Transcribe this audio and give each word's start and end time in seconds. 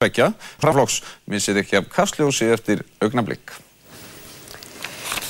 Begja, 0.00 0.30
Raflóks, 0.64 1.02
missið 1.28 1.58
ekki 1.60 1.76
af 1.76 1.88
kastljósi 1.92 2.46
eftir 2.48 2.78
augnablík. 3.04 3.50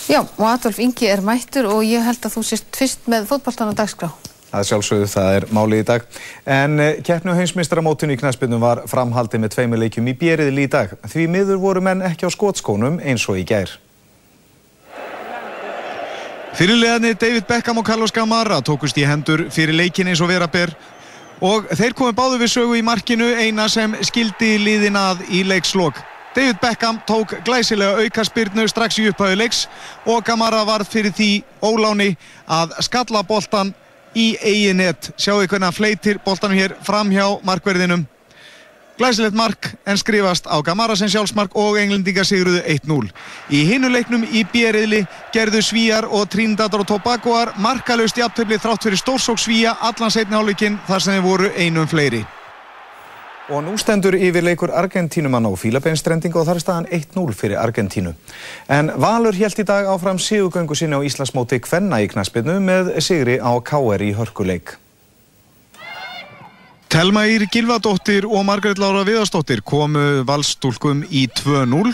Já, 0.06 0.20
og 0.22 0.44
Adolf 0.46 0.78
Ingi 0.78 1.08
er 1.10 1.24
mættur 1.26 1.66
og 1.66 1.80
ég 1.82 2.04
held 2.06 2.22
að 2.22 2.36
þú 2.36 2.42
sést 2.46 2.78
fyrst 2.78 3.08
með 3.10 3.26
fótballtan 3.32 3.72
á 3.74 3.78
dagskrá. 3.80 4.12
Það 4.52 4.68
sjálfsögðu, 4.68 5.08
það 5.10 5.38
er 5.40 5.46
málið 5.58 5.82
í 5.82 5.86
dag. 5.88 6.06
En 6.58 6.78
eh, 6.84 7.00
keppnu 7.02 7.34
heimsmeistaramótun 7.34 8.14
í 8.14 8.18
knaspinum 8.20 8.62
var 8.62 8.84
framhaldið 8.90 9.42
með 9.42 9.52
tveimur 9.56 9.82
leikjum 9.82 10.12
í 10.12 10.14
bjeriðil 10.22 10.62
í 10.62 10.68
dag. 10.70 10.94
Því 11.02 11.26
miður 11.34 11.58
voru 11.66 11.82
menn 11.82 12.06
ekki 12.06 12.26
á 12.26 12.34
skótskónum 12.34 13.02
eins 13.02 13.26
og 13.26 13.42
í 13.42 13.44
gær. 13.50 13.74
Fyrirlegaðni 16.54 17.16
David 17.18 17.50
Beckham 17.50 17.82
og 17.82 17.90
Carlos 17.90 18.14
Gamara 18.14 18.62
tókust 18.62 19.02
í 19.02 19.06
hendur 19.06 19.48
fyrir 19.50 19.74
leikin 19.74 20.14
eins 20.14 20.22
og 20.22 20.30
vera 20.30 20.46
ber 20.46 20.76
og 21.40 21.68
þeir 21.72 21.96
komið 21.96 22.16
báðu 22.18 22.38
við 22.40 22.52
sögu 22.54 22.78
í 22.78 22.84
markinu 22.84 23.32
eina 23.40 23.68
sem 23.72 23.96
skildi 24.06 24.56
liðin 24.60 24.98
að 25.00 25.24
í 25.32 25.42
leikslokk. 25.48 26.00
David 26.34 26.60
Beckham 26.62 27.00
tók 27.08 27.34
glæsilega 27.44 28.04
auka 28.04 28.24
spyrnu 28.24 28.68
strax 28.70 29.00
í 29.02 29.08
upphauðu 29.10 29.40
leiks 29.40 29.64
og 30.06 30.22
Gamara 30.24 30.62
varð 30.68 30.86
fyrir 30.92 31.14
því 31.16 31.30
óláni 31.58 32.12
að 32.46 32.76
skalla 32.86 33.24
boltan 33.26 33.72
í 34.14 34.36
eiginett. 34.38 35.10
Sjáu 35.18 35.42
hvernig 35.42 35.66
hann 35.66 35.74
fleitir 35.74 36.20
boltanum 36.24 36.58
hér 36.58 36.76
fram 36.86 37.10
hjá 37.10 37.26
markverðinum. 37.46 38.06
Glæsilegt 39.00 39.32
mark 39.32 39.70
en 39.88 39.96
skrifast 39.96 40.44
á 40.44 40.60
Gamarasens 40.60 41.14
sjálfsmark 41.14 41.54
og 41.56 41.78
englendinga 41.80 42.20
sigruðu 42.20 42.58
1-0. 42.68 43.06
Í 43.48 43.60
hinuleiknum 43.64 44.26
í 44.28 44.42
bjeriðli 44.52 44.98
gerðu 45.32 45.62
Svíjar 45.64 46.04
og 46.04 46.26
Trinidadar 46.28 46.82
og 46.82 46.90
Tobagoar 46.90 47.54
markalust 47.64 48.20
í 48.20 48.24
aftöfli 48.26 48.58
þrátt 48.60 48.84
fyrir 48.84 49.00
stórsók 49.00 49.40
Svíja 49.40 49.72
allan 49.80 50.12
setni 50.12 50.36
hálfleikin 50.36 50.76
þar 50.84 51.04
sem 51.06 51.16
þeir 51.16 51.24
voru 51.24 51.48
einum 51.56 51.88
fleiri. 51.88 52.20
Og 53.48 53.64
nú 53.64 53.78
stendur 53.80 54.18
yfir 54.20 54.44
leikur 54.44 54.74
Argentínumann 54.82 55.48
á 55.48 55.52
Fílabeinstrendingu 55.56 56.42
og 56.42 56.50
þar 56.50 56.60
er 56.60 56.66
staðan 56.66 56.90
1-0 57.00 57.38
fyrir 57.40 57.56
Argentínu. 57.64 58.12
En 58.68 58.92
Valur 59.00 59.40
held 59.40 59.64
í 59.64 59.68
dag 59.72 59.88
áfram 59.88 60.20
sigugöngu 60.20 60.76
sinni 60.76 61.00
á 61.00 61.06
Íslandsmóti 61.08 61.62
Kvenna 61.64 62.04
í 62.04 62.12
knaspinu 62.12 62.60
með 62.60 62.98
sigri 63.00 63.40
á 63.40 63.48
KR 63.64 64.04
í 64.04 64.12
hörkuleik. 64.20 64.76
Telma 66.90 67.22
Ír 67.30 67.44
Gilvadóttir 67.46 68.24
og 68.26 68.42
Margret 68.42 68.80
Lára 68.82 69.04
Viðarsdóttir 69.06 69.60
komu 69.62 70.24
valstúlkum 70.26 71.04
í 71.06 71.28
2-0 71.38 71.92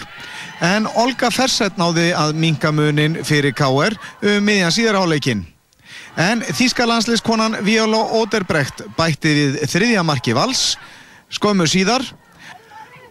en 0.65 0.89
Olga 0.97 1.29
Fersett 1.29 1.77
náði 1.77 2.15
að 2.17 2.33
minka 2.41 2.71
munin 2.73 3.19
fyrir 3.21 3.53
KR 3.53 3.93
um 4.25 4.49
miðjan 4.49 4.73
síðarháleikin. 4.73 5.43
En 6.17 6.41
Þískalandsleiskonan 6.49 7.59
Viola 7.67 8.01
Oderbrecht 8.23 8.87
bætti 8.97 9.35
við 9.37 9.61
þriðja 9.69 10.07
marki 10.07 10.33
vals 10.33 10.65
skömmu 11.29 11.69
síðar 11.69 12.09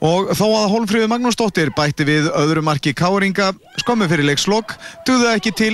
og 0.01 0.33
þó 0.33 0.45
að 0.49 0.69
Holmfríður 0.73 1.13
Magnúsdóttir 1.13 1.69
bætti 1.77 2.09
við 2.09 2.33
öðru 2.33 2.65
marki 2.65 2.97
Káringa 2.97 3.53
skömmu 3.85 4.09
fyrir 4.09 4.31
leikslokk 4.33 4.73
duðu 5.05 5.29
ekki 5.37 5.53
til 5.53 5.73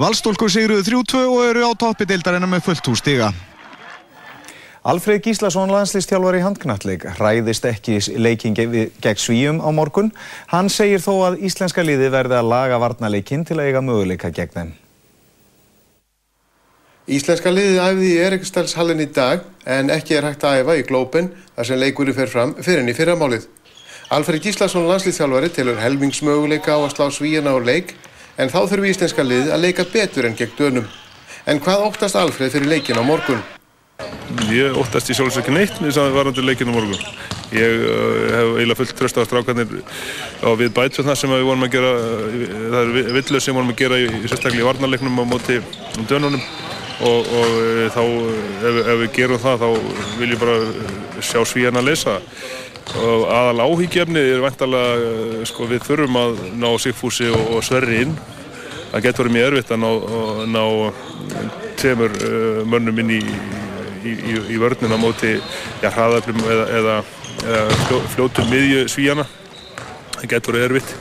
valstúlkur 0.00 0.48
sigruðu 0.48 0.88
3-2 0.88 1.24
og 1.28 1.40
eru 1.52 1.68
á 1.68 1.72
toppi 1.76 2.08
deildarina 2.08 2.48
með 2.48 2.70
fullt 2.70 2.88
hús 2.88 3.04
stiga. 3.04 3.34
Alfred 4.82 5.22
Gíslason, 5.22 5.70
landslistjálfar 5.70 6.34
í 6.34 6.42
handknalleg, 6.42 7.04
ræðist 7.14 7.68
ekki 7.68 8.00
leikin 8.18 8.56
gegn 8.56 9.20
svíum 9.22 9.60
á 9.62 9.70
morgun. 9.70 10.08
Hann 10.50 10.66
segir 10.74 10.98
þó 10.98 11.28
að 11.28 11.44
íslenska 11.46 11.84
liði 11.86 12.08
verði 12.10 12.40
að 12.40 12.48
laga 12.50 12.80
varnarleikin 12.82 13.44
til 13.46 13.60
að 13.60 13.68
eiga 13.68 13.82
möguleika 13.86 14.32
gegn 14.34 14.56
þeim. 14.56 14.72
Íslenska 17.14 17.54
liðið 17.54 17.78
æfði 17.84 18.10
í 18.10 18.18
Eriksdalshallin 18.26 19.04
í 19.06 19.08
dag 19.14 19.46
en 19.70 19.94
ekki 19.94 20.18
er 20.18 20.26
hægt 20.26 20.48
að 20.50 20.64
æfa 20.64 20.78
í 20.80 20.84
glópen 20.90 21.30
þar 21.54 21.70
sem 21.70 21.82
leikurinn 21.84 22.18
fer 22.18 22.34
fram 22.34 22.58
fyrir 22.58 22.82
henni 22.82 22.98
fyrramálið. 22.98 23.46
Alfred 24.10 24.42
Gíslason, 24.42 24.90
landslistjálfari, 24.90 25.54
telur 25.54 25.78
helmingsmöguleika 25.78 26.74
á 26.74 26.82
að 26.82 26.94
slá 26.96 27.06
svíjana 27.14 27.54
á 27.54 27.58
leik 27.62 27.94
en 28.34 28.50
þá 28.50 28.64
þurfi 28.66 28.96
íslenska 28.96 29.22
liðið 29.22 29.54
að 29.54 29.66
leika 29.68 29.86
betur 29.94 30.26
enn 30.26 30.38
gegn 30.38 30.58
dönum. 30.58 30.92
En 31.46 31.62
hvað 31.62 31.86
óttast 31.86 32.18
Alfred 32.18 32.50
fyrir 32.50 32.70
leikin 32.74 32.98
á 32.98 33.06
morgun? 33.06 33.42
Ég 34.52 34.76
óttast 34.78 35.10
í 35.12 35.16
neitt 35.52 35.78
með 35.80 35.90
þess 35.90 36.00
að 36.00 36.14
varandi 36.16 36.44
leikinu 36.44 36.72
morgun. 36.72 37.00
Ég 37.52 37.82
uh, 37.84 38.30
hef 38.32 38.50
eiginlega 38.56 38.78
fullt 38.78 38.94
tröst 38.96 39.18
á 39.20 39.28
strákarnir 39.28 39.68
á 40.40 40.48
við 40.56 40.72
bætsvöldna 40.72 41.16
sem 41.18 41.32
við 41.32 41.44
vorum 41.44 41.66
að 41.66 41.74
gera, 41.74 41.92
það 42.72 42.78
er 42.80 43.12
villið 43.18 43.44
sem 43.44 43.52
við 43.52 43.58
vorum 43.58 43.72
að 43.74 43.80
gera 43.82 43.98
í, 44.00 44.06
í 44.08 44.22
sérstaklega 44.24 44.62
í 44.62 44.66
varnarleiknum 44.70 45.20
á 45.20 45.24
móti 45.28 45.58
um 45.60 46.08
dönunum 46.08 46.40
og, 46.40 47.28
og 47.28 47.52
uh, 47.60 47.84
þá 47.92 48.02
ef, 48.06 48.80
ef 48.80 49.00
við 49.02 49.14
gerum 49.18 49.42
það 49.42 49.64
þá 49.64 49.68
vil 50.22 50.30
ég 50.32 50.42
bara 50.42 50.58
sjá 51.20 51.40
svíjan 51.44 51.80
að 51.80 51.90
leysa. 51.90 52.18
Og 53.02 53.26
aðal 53.30 53.66
áhyggjefni 53.68 54.22
er 54.32 54.42
vantalega, 54.42 55.44
sko 55.48 55.68
við 55.70 55.84
þurfum 55.86 56.18
að 56.18 56.40
ná 56.60 56.70
Sigfúsi 56.82 57.28
og, 57.30 57.58
og 57.58 57.66
Sverri 57.66 58.02
inn. 58.06 58.16
Það 58.92 59.04
getur 59.06 59.28
verið 59.28 59.36
mjög 59.36 59.50
erfitt 59.50 59.70
að 59.72 59.84
ná, 59.84 59.90
ná 60.52 60.64
tveimur 61.80 62.16
uh, 62.16 62.62
mönnum 62.68 63.04
inn 63.04 63.18
í 63.20 63.20
í, 64.04 64.16
í, 64.16 64.38
í 64.54 64.58
vörnum 64.60 64.94
á 64.94 64.98
móti 65.00 65.36
ja, 65.36 65.90
hraðaflum 65.90 66.42
eða, 66.44 66.66
eða, 66.80 66.98
eða 67.44 68.02
fljótum 68.16 68.50
miðju 68.52 68.84
svíjana 68.92 69.28
það 70.22 70.28
getur 70.34 70.58
verið 70.58 70.68
erfitt 70.70 70.94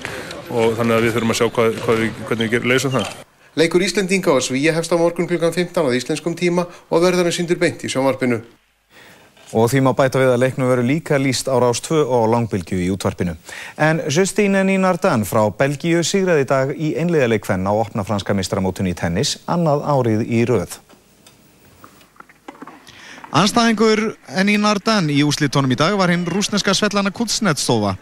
og 0.51 0.78
þannig 0.78 0.95
að 0.95 1.06
við 1.06 1.13
þurfum 1.16 1.34
að 1.34 1.39
sjá 1.39 1.50
hvað, 1.56 1.75
hvað 1.85 2.01
við, 2.01 2.23
hvernig 2.29 2.56
við 2.56 2.66
leysum 2.72 2.95
það. 2.95 3.12
Leikur 3.59 3.84
Íslendinga 3.84 4.31
og 4.31 4.44
Svíja 4.45 4.73
hefst 4.75 4.94
á 4.95 4.97
morgun 5.00 5.28
klukkan 5.28 5.53
15 5.53 5.84
á 5.84 5.91
íslenskum 5.95 6.35
tíma 6.39 6.66
og 6.89 7.03
verður 7.03 7.28
hann 7.28 7.35
síndur 7.35 7.59
beint 7.59 7.84
í 7.84 7.91
sjónvarpinu. 7.91 8.39
Og 9.51 9.68
því 9.68 9.81
má 9.83 9.91
bæta 9.91 10.19
við 10.22 10.29
að 10.31 10.44
leiknum 10.45 10.69
veru 10.72 10.85
líka 10.88 11.18
líst 11.19 11.50
á 11.51 11.59
Rás 11.59 11.81
2 11.83 12.06
og 12.07 12.29
Langbylgju 12.31 12.78
í 12.79 12.88
útvarpinu. 12.94 13.33
En 13.75 14.00
Justine 14.07 14.63
Ninardan 14.63 15.25
frá 15.28 15.44
Belgíu 15.51 16.06
sigraði 16.07 16.45
í 16.45 16.47
dag 16.47 16.72
í 16.72 16.94
einliðaleikvenn 17.01 17.68
á 17.68 17.73
opna 17.75 18.07
franska 18.07 18.35
mistramótunni 18.38 18.95
í 18.95 19.00
tennis, 19.01 19.35
annað 19.51 19.83
árið 19.91 20.23
í 20.31 20.45
röð. 20.47 20.79
Anstæðingur 23.31 24.18
Enín 24.36 24.66
Ardan 24.68 25.06
í 25.08 25.22
úslitónum 25.24 25.72
í 25.72 25.78
dag 25.80 25.94
var 25.96 26.12
hinn 26.12 26.25
rúsneska 26.28 26.74
Svetlana 26.75 27.14
Kuznetsova 27.16 27.94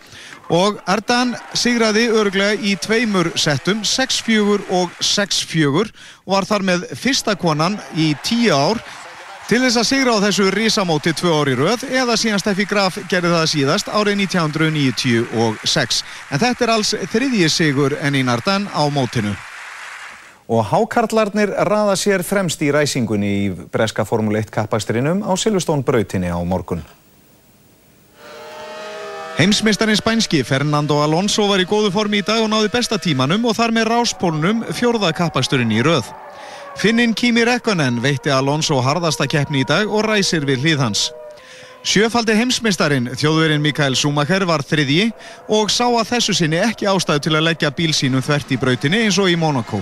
og 0.49 0.79
Ardan 0.89 1.35
sigraði 1.53 2.07
örglega 2.09 2.55
í 2.57 2.73
tveimur 2.81 3.29
settum, 3.37 3.83
6-4 3.85 4.65
og 4.73 4.95
6-4 4.97 5.83
og 5.85 6.33
var 6.33 6.49
þar 6.49 6.65
með 6.71 6.87
fyrsta 6.97 7.35
konan 7.37 7.77
í 7.93 8.15
tíu 8.25 8.57
ár 8.57 8.81
til 9.51 9.61
þess 9.61 9.77
að 9.83 9.87
sigra 9.91 10.15
á 10.17 10.23
þessu 10.25 10.47
risamóti 10.55 11.13
tvö 11.13 11.35
ári 11.43 11.53
röð 11.59 11.85
eða 11.93 12.17
síðan 12.17 12.41
Steffi 12.41 12.65
Graf 12.69 12.97
gerði 13.09 13.35
það 13.35 13.45
síðast 13.53 13.93
árið 13.93 14.23
1996. 14.25 16.01
En 16.33 16.41
þetta 16.41 16.65
er 16.65 16.73
alls 16.73 16.95
þriðji 17.13 17.53
sigur 17.53 17.97
Enín 18.01 18.33
Ardan 18.33 18.65
á 18.73 18.81
mótinu. 18.89 19.37
Og 20.49 20.65
hákarlarnir 20.65 21.51
raða 21.69 21.93
sér 21.93 22.23
fremst 22.25 22.61
í 22.65 22.71
ræsingunni 22.73 23.33
í 23.45 23.49
breska 23.69 24.05
Formule 24.05 24.41
1 24.41 24.49
kappakstrinum 24.49 25.21
á 25.21 25.31
Silvestón 25.37 25.83
brautinni 25.85 26.31
á 26.33 26.41
morgun. 26.41 26.81
Heimsmeistarinn 29.37 29.95
spænski 29.95 30.41
Fernando 30.43 30.97
Alonso 31.03 31.45
var 31.47 31.61
í 31.61 31.67
góðu 31.69 31.93
formi 31.93 32.19
í 32.19 32.25
dag 32.25 32.41
og 32.43 32.49
náði 32.51 32.73
besta 32.73 32.97
tímanum 32.99 33.45
og 33.45 33.55
þar 33.55 33.71
með 33.77 33.91
ráspólnum 33.93 34.65
fjórða 34.73 35.13
kappaksturinn 35.15 35.71
í 35.71 35.79
röð. 35.85 36.09
Finnin 36.75 37.13
Kimi 37.13 37.45
Räkkönen 37.45 38.01
veitti 38.01 38.33
Alonso 38.33 38.81
harðasta 38.81 39.29
keppni 39.29 39.61
í 39.61 39.69
dag 39.69 39.87
og 39.87 40.03
ræsir 40.09 40.43
við 40.49 40.65
hlið 40.65 40.83
hans. 40.83 41.05
Sjöfaldi 41.85 42.35
heimsmeistarinn, 42.35 43.13
þjóðverinn 43.15 43.63
Mikael 43.63 43.95
Schumacher 43.95 44.43
var 44.49 44.65
þriðji 44.65 45.13
og 45.47 45.71
sá 45.71 45.85
að 45.87 46.09
þessu 46.09 46.35
sinni 46.41 46.59
ekki 46.59 46.89
ástæðu 46.91 47.29
til 47.29 47.37
að 47.37 47.47
leggja 47.47 47.71
bíl 47.71 47.93
sínum 47.95 48.25
þvert 48.25 48.51
í 48.51 48.59
brautinni 48.59 49.05
eins 49.05 49.21
og 49.21 49.31
í 49.31 49.37
Monaco. 49.39 49.79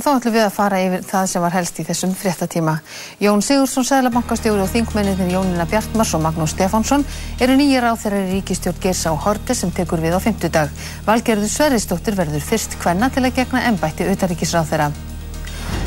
Og 0.00 0.04
þá 0.06 0.14
ætlum 0.14 0.32
við 0.32 0.44
að 0.46 0.54
fara 0.54 0.76
yfir 0.80 1.02
það 1.04 1.24
sem 1.28 1.42
var 1.44 1.52
helst 1.52 1.78
í 1.82 1.84
þessum 1.84 2.12
fréttatíma. 2.16 2.72
Jón 3.20 3.42
Sigursson, 3.44 3.84
Sæðlabankastjóri 3.84 4.62
og 4.64 4.70
þingmenninir 4.72 5.28
Jónina 5.28 5.66
Bjartmars 5.68 6.14
og 6.16 6.22
Magnús 6.24 6.54
Stefánsson 6.54 7.02
eru 7.36 7.58
nýjir 7.58 7.84
á 7.84 7.92
þeirra 8.00 8.22
ríkistjórn 8.30 8.78
Gersa 8.80 9.10
og 9.12 9.18
Horte 9.26 9.52
sem 9.52 9.68
tekur 9.76 10.00
við 10.00 10.16
á 10.16 10.20
fymtudag. 10.24 10.70
Valgerður 11.04 11.50
Sverrisdóttir 11.52 12.16
verður 12.16 12.40
fyrst 12.40 12.78
hvenna 12.80 13.10
til 13.12 13.26
að 13.26 13.34
gegna 13.42 13.60
ennbætti 13.68 14.06
utaríkisráð 14.08 14.70
þeirra. 14.70 14.86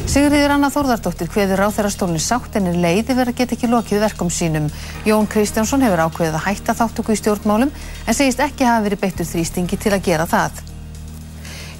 Sigriður 0.06 0.54
Anna 0.60 0.70
Þórðardóttir 0.70 1.32
hveður 1.34 1.64
ráð 1.64 1.80
þeirra 1.80 1.92
stólni 1.96 2.22
sátt 2.22 2.60
en 2.60 2.70
er 2.70 2.78
leiði 2.78 3.16
verið 3.18 3.34
að 3.34 3.40
geta 3.40 3.58
ekki 3.58 3.72
lokið 3.72 4.06
verkum 4.06 4.30
sínum. 4.30 4.68
Jón 5.10 5.26
Kristjánsson 5.26 5.82
hefur 5.88 6.06
ákveðið 6.06 6.38
að 6.38 6.46
hætta 6.52 6.78
þáttöku 6.84 7.18
í 7.18 7.22
stjórnmálum 7.24 7.74
en 7.74 8.20
segist 8.20 8.46
ekki 8.46 8.70
hafa 8.70 8.86
verið 8.86 9.02
beittur 9.08 9.32
þrýstingi 9.32 9.82
til 9.82 9.96
að 9.98 10.06
gera 10.12 10.30
það. 10.30 10.62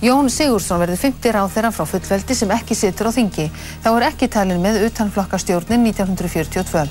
Jón 0.04 0.28
Sigursson 0.28 0.82
verður 0.82 1.00
50 1.00 1.32
ráð 1.32 1.54
þeirra 1.54 1.70
frá 1.72 1.86
fullveldi 1.88 2.36
sem 2.36 2.50
ekki 2.52 2.76
situr 2.76 3.08
á 3.08 3.16
þingi. 3.16 3.46
Þá 3.86 3.88
er 3.94 4.06
ekki 4.10 4.28
talin 4.28 4.60
með 4.60 4.82
utanflokkastjórnin 4.90 5.86
1942. 5.88 6.90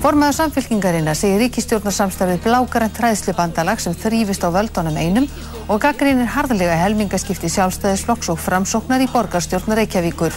Formaður 0.00 0.36
samfélkingarinnar 0.38 1.18
segir 1.18 1.42
ríkistjórnarsamstarfið 1.42 2.40
blákarent 2.46 2.96
træðslubandalag 2.96 3.82
sem 3.84 3.96
þrýfist 3.98 4.46
á 4.46 4.48
völdunum 4.54 4.96
einum 4.96 5.26
og 5.66 5.82
gaggrínir 5.82 6.30
harðlega 6.32 6.78
helmingaskipti 6.80 7.50
sjálfstæðisflokks 7.52 8.32
og 8.32 8.40
framsóknar 8.40 9.04
í 9.04 9.10
borgarstjórnar 9.12 9.82
Reykjavíkur. 9.82 10.32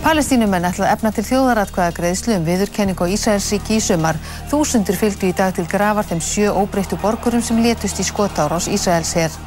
Palestínumenn 0.00 0.64
ætla 0.70 0.86
að 0.88 0.94
efna 0.94 1.12
til 1.12 1.26
þjóðaratkvæðagreiðslu 1.28 2.38
um 2.38 2.48
viðurkenningu 2.48 3.04
á 3.04 3.12
Ísraelsríki 3.18 3.76
í 3.76 3.84
sumar. 3.84 4.16
Þúsundur 4.48 4.96
fylgdu 4.96 5.28
í 5.28 5.36
dag 5.36 5.52
til 5.58 5.68
grafar 5.68 6.08
þeim 6.08 6.24
sjö 6.24 6.56
óbreyttu 6.56 6.96
borgurum 7.04 7.44
sem 7.44 7.60
letust 7.60 8.00
í 8.00 8.06
skotárás 8.06 8.72
Ísraels 8.72 9.12
hér. 9.18 9.40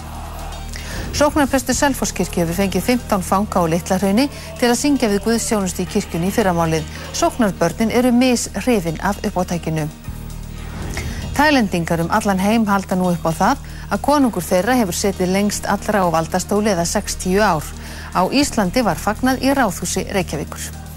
Sóknarprestur 1.11 1.75
Selfosskirkju 1.75 2.45
hefur 2.45 2.55
fengið 2.55 2.85
15 2.87 3.23
fanga 3.27 3.59
á 3.59 3.67
Littlarhaunni 3.67 4.29
til 4.59 4.69
að 4.69 4.77
syngja 4.79 5.09
við 5.11 5.25
Guðstjónusti 5.25 5.83
í 5.83 5.89
kirkjunni 5.91 6.29
í 6.31 6.35
fyrramálið. 6.35 6.85
Sóknarbörnin 7.19 7.91
eru 7.91 8.13
mishrifin 8.15 8.99
af 9.03 9.19
uppátækinu. 9.27 9.89
Tælendingar 11.35 11.99
um 12.05 12.11
allan 12.15 12.39
heim 12.39 12.67
halda 12.67 12.95
nú 12.95 13.11
upp 13.11 13.27
á 13.27 13.31
það 13.41 13.67
að 13.91 14.03
konungur 14.07 14.45
þeirra 14.47 14.77
hefur 14.79 14.95
setið 14.95 15.33
lengst 15.35 15.67
allra 15.67 16.05
á 16.05 16.07
valdastóli 16.15 16.71
eða 16.71 16.87
60 16.87 17.43
ár. 17.43 17.67
Á 18.15 18.21
Íslandi 18.31 18.85
var 18.87 18.95
fagnað 18.95 19.43
í 19.43 19.51
Ráðhúsi 19.51 20.07
Reykjavíkur. 20.15 20.90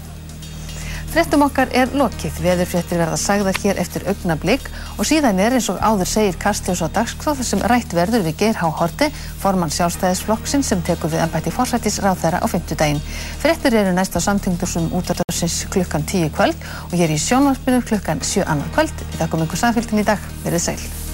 Frettum 1.15 1.45
okkar 1.45 1.69
er 1.71 1.93
lokið. 1.95 2.41
Veðurfrettir 2.43 2.99
verða 2.99 3.15
sagðar 3.15 3.55
hér 3.63 3.77
eftir 3.79 4.03
augnablík 4.11 4.65
og 4.99 5.07
síðan 5.07 5.37
er 5.39 5.53
eins 5.55 5.69
og 5.71 5.77
áður 5.79 6.09
segir 6.11 6.35
Kastljós 6.41 6.81
á 6.83 6.91
dagskráð 6.91 7.39
þar 7.39 7.47
sem 7.47 7.63
rætt 7.71 7.95
verður 7.95 8.25
við 8.25 8.35
Geir 8.41 8.59
Há 8.59 8.65
Horti, 8.81 9.07
formann 9.39 9.71
sjálfstæðisflokksinn 9.71 10.67
sem 10.67 10.83
tekur 10.83 11.13
við 11.13 11.23
ennbætti 11.23 11.55
fórsættis 11.55 12.01
ráð 12.03 12.19
þeirra 12.25 12.43
á 12.43 12.47
fymtudaginn. 12.51 13.01
Frettir 13.39 13.79
eru 13.79 13.95
næst 13.95 14.19
á 14.19 14.27
samtingdursum 14.27 14.91
út 14.91 15.15
af 15.15 15.23
dagsins 15.23 15.61
klukkan 15.71 16.03
10 16.03 16.35
kvöld 16.35 16.69
og 16.89 16.99
ég 16.99 17.07
er 17.07 17.15
í 17.15 17.23
sjónvarpinu 17.29 17.79
klukkan 17.87 18.19
7 18.19 18.43
annar 18.43 18.75
kvöld. 18.75 19.07
Við 19.07 19.23
þakkum 19.23 19.47
ykkur 19.47 19.63
samfélgin 19.63 20.03
í 20.03 20.07
dag. 20.11 20.31
Verðið 20.43 20.67
sæl. 20.67 21.04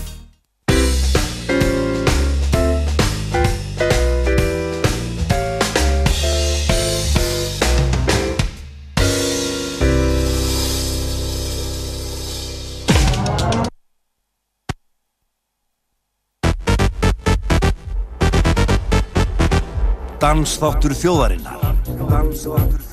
Dansþáttur 20.32 20.94
þjóðarinnar. 20.96 21.60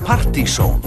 Partizón 0.03 0.81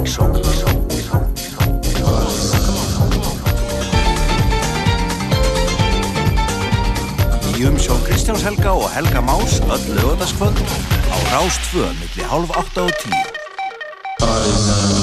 Í 7.57 7.65
umsjón 7.71 8.05
Kristjáns 8.05 8.45
Helga 8.45 8.77
og 8.77 8.85
Helga 8.93 9.25
Más 9.25 9.65
öll 9.65 9.97
lögadaskvöld 9.97 10.61
á 11.09 11.17
Rástfö 11.33 11.89
milli 11.97 12.29
hálf 12.29 12.53
8 12.53 12.85
og 12.85 12.93
10 13.01 15.02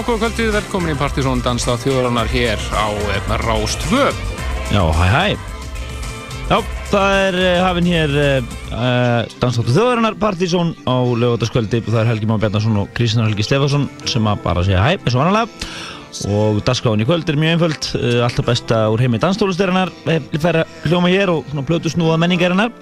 Góða 0.00 0.30
kvöldið, 0.30 0.54
velkomin 0.54 0.94
í 0.94 0.96
Partíson 0.96 1.42
Dansa 1.44 1.74
þjóðarannar 1.76 2.28
hér 2.32 2.60
á 2.72 2.88
eh, 3.12 3.26
Rástvö. 3.42 4.06
Já, 4.72 4.80
hæ 4.96 5.08
hæ. 5.12 5.24
Já, 6.48 6.56
það 6.88 7.16
er 7.26 7.36
uh, 7.36 7.48
hafinn 7.66 7.90
hér 7.90 8.14
uh, 8.16 9.26
Dansdáttu 9.42 9.74
þjóðarinnar 9.74 10.16
Partizón 10.22 10.72
á 10.88 11.04
lögataskvöldi 11.04 11.82
og 11.82 11.90
það 11.90 12.00
er 12.00 12.08
Helgi 12.14 12.30
Má 12.30 12.38
Bjarnason 12.40 12.80
og 12.80 12.88
Kristján 12.96 13.28
Helgi 13.28 13.44
Stefansson 13.44 13.84
sem 14.08 14.30
að 14.32 14.40
bara 14.46 14.64
segja 14.64 14.86
hæ, 14.86 14.96
eins 14.96 15.18
og 15.18 15.20
vanalega. 15.20 15.68
Og 16.32 16.62
dagskráin 16.64 17.04
í 17.04 17.08
kvöld 17.10 17.28
er 17.28 17.40
mjög 17.44 17.54
einföld 17.58 17.92
uh, 18.00 18.24
alltaf 18.24 18.48
besta 18.48 18.80
úr 18.94 19.04
heimi 19.04 19.20
danstólustyrinnar 19.20 19.92
færa 20.40 20.64
hljóma 20.86 21.12
hér 21.12 21.34
og 21.36 21.52
plötu 21.68 21.92
snúað 21.92 22.24
menningarinnar. 22.24 22.72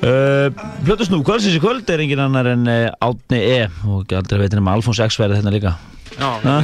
Uh, 0.00 0.48
Plötu 0.88 1.04
snú 1.04 1.20
kvöldsins 1.20 1.60
í 1.60 1.62
kvöld 1.62 1.84
er 1.92 2.00
engin 2.00 2.24
annar 2.24 2.48
en 2.56 2.64
Átni 2.96 3.44
E. 3.44 3.62
Og 3.84 4.16
aldrei 4.16 4.46
veitin 4.46 4.64
um 4.64 4.72
Alfons 4.72 5.04
X 5.04 5.20
verði 5.20 5.42
þetta 5.42 5.56
líka. 5.58 5.76
Já, 5.76 5.99
Uh, 6.18 6.62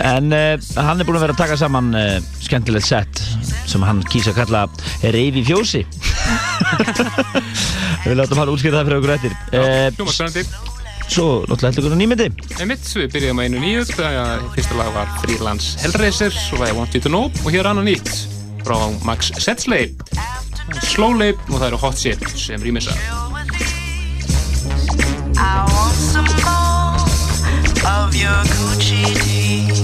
en 0.04 0.32
uh, 0.36 0.60
hann 0.76 1.00
er 1.00 1.06
búinn 1.08 1.16
að 1.16 1.24
vera 1.24 1.34
að 1.34 1.40
taka 1.40 1.56
saman 1.58 1.88
uh, 1.96 2.18
skemmtilegt 2.44 2.86
sett 2.86 3.22
sem 3.70 3.82
hann 3.86 4.02
kýsa 4.10 4.30
að 4.34 4.40
kalla 4.42 4.60
Reyfi 5.14 5.42
fjósi. 5.46 5.82
Við 8.04 8.14
látum 8.18 8.40
hann 8.42 8.52
útskýra 8.52 8.76
það 8.80 8.86
fyrir 8.90 9.00
okkur 9.00 9.14
eftir. 9.16 9.32
Uh, 9.54 9.88
hljóma 9.96 10.12
spennandi. 10.16 10.42
Svo 11.10 11.26
náttúrulega 11.42 11.70
heldur 11.72 11.86
ykkur 11.88 11.98
nýmyndi. 11.98 12.26
Einmitt, 12.60 12.84
við 12.94 13.08
byrjum 13.16 13.40
á 13.40 13.42
einu 13.42 13.58
nýju 13.64 13.82
þegar 13.88 14.44
fyrsta 14.54 14.74
lag 14.78 14.90
var 14.94 15.08
Freelance 15.24 15.66
Hellraiser 15.82 16.30
og 16.30 16.60
það 16.60 16.68
er 16.68 16.76
Want 16.78 16.92
You 16.94 17.02
To 17.02 17.10
Know 17.10 17.24
og 17.42 17.48
hér 17.50 17.64
er 17.64 17.68
annar 17.72 17.86
nýtt 17.88 18.10
frá 18.62 18.76
Max 19.08 19.20
Setsley. 19.42 19.84
Slowly 20.86 21.30
og 21.48 21.56
það 21.56 21.68
eru 21.72 21.78
Hot 21.82 21.96
Shit 21.98 22.22
sem 22.38 22.62
rýmisa 22.62 22.94
I 25.40 25.64
want 25.66 25.96
some 25.96 26.28
more 26.44 26.59
of 27.86 28.14
your 28.14 28.42
Gucci 28.44 29.04
tees 29.22 29.79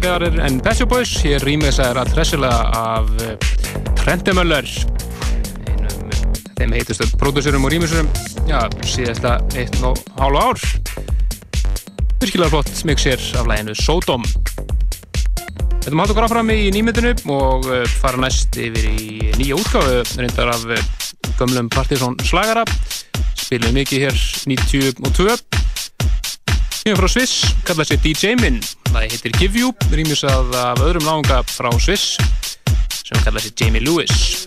yngri 0.00 0.12
aðrir 0.16 0.38
en 0.40 0.54
Shop 0.72 0.88
Boys. 0.88 1.10
Hér 1.20 1.42
rýmið 1.44 1.74
þess 1.74 1.80
að 1.84 2.10
tressilega 2.14 2.60
af 2.72 3.10
Trendemöller 4.00 4.68
eh, 5.68 5.90
þeim 6.56 6.72
heitustu 6.72 7.08
pródúsurum 7.20 7.66
og 7.68 7.74
rýmisurum 7.74 8.08
já, 8.48 8.62
síðasta 8.88 9.34
eitt 9.60 9.76
og 9.84 10.00
hálfa 10.16 10.46
ár. 10.46 10.64
Virkilega 12.22 12.48
flott 12.54 12.72
mixir 12.88 13.20
af 13.36 13.48
læginu 13.50 13.76
Sodom 13.76 14.24
Þetta 14.24 15.92
maður 15.92 16.00
haldur 16.00 16.16
okkur 16.16 16.28
áfram 16.30 16.54
í 16.54 16.72
nýmyndinu 16.72 17.14
og 17.36 17.68
eh, 17.68 17.84
fara 18.00 18.24
næst 18.24 18.56
yfir 18.56 18.88
í 18.94 19.34
nýja 19.36 19.60
útgáfu 19.60 20.00
reyndar 20.16 20.54
af 20.54 20.64
eh, 20.72 20.84
gömlum 21.36 21.68
Partiðsson 21.76 22.16
slagara. 22.24 22.64
Spilum 23.36 23.76
mikið 23.76 24.08
hér 24.08 24.26
92 24.48 25.40
Kynum 26.80 26.96
frá 26.96 27.10
Sviss, 27.12 27.50
kalla 27.68 27.84
sér 27.84 28.00
DJ 28.00 28.38
Min 28.40 28.62
það 28.64 28.79
heitir 29.10 29.34
Give 29.38 29.58
You, 29.58 29.72
rýmisað 29.90 30.54
af 30.54 30.82
öðrum 30.84 31.06
náunga 31.08 31.40
frá 31.48 31.70
Sviss 31.82 32.16
sem 33.02 33.18
kalla 33.24 33.42
sér 33.42 33.56
Jamie 33.58 33.82
Lewis 33.82 34.39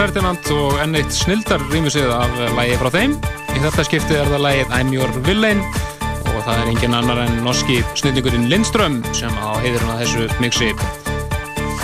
Ferdinand 0.00 0.46
og 0.54 0.78
enn 0.80 0.96
eitt 0.96 1.12
snildar 1.12 1.60
rýmisið 1.68 2.08
af 2.14 2.38
lægi 2.56 2.76
frá 2.80 2.88
þeim. 2.94 3.12
Í 3.52 3.58
þetta 3.60 3.82
skiptið 3.84 4.16
er 4.16 4.30
það 4.30 4.42
lægið 4.46 4.70
I'm 4.78 4.92
Your 4.94 5.10
Villain 5.26 5.58
og 5.60 6.38
það 6.46 6.54
er 6.54 6.70
engin 6.70 6.94
annar 6.96 7.18
en 7.26 7.34
norski 7.44 7.76
snillingurinn 8.00 8.46
Lindström 8.48 8.96
sem 9.18 9.34
á 9.36 9.60
heiðurinn 9.60 9.92
að 9.92 10.00
þessu 10.00 10.28
mixi. 10.40 10.70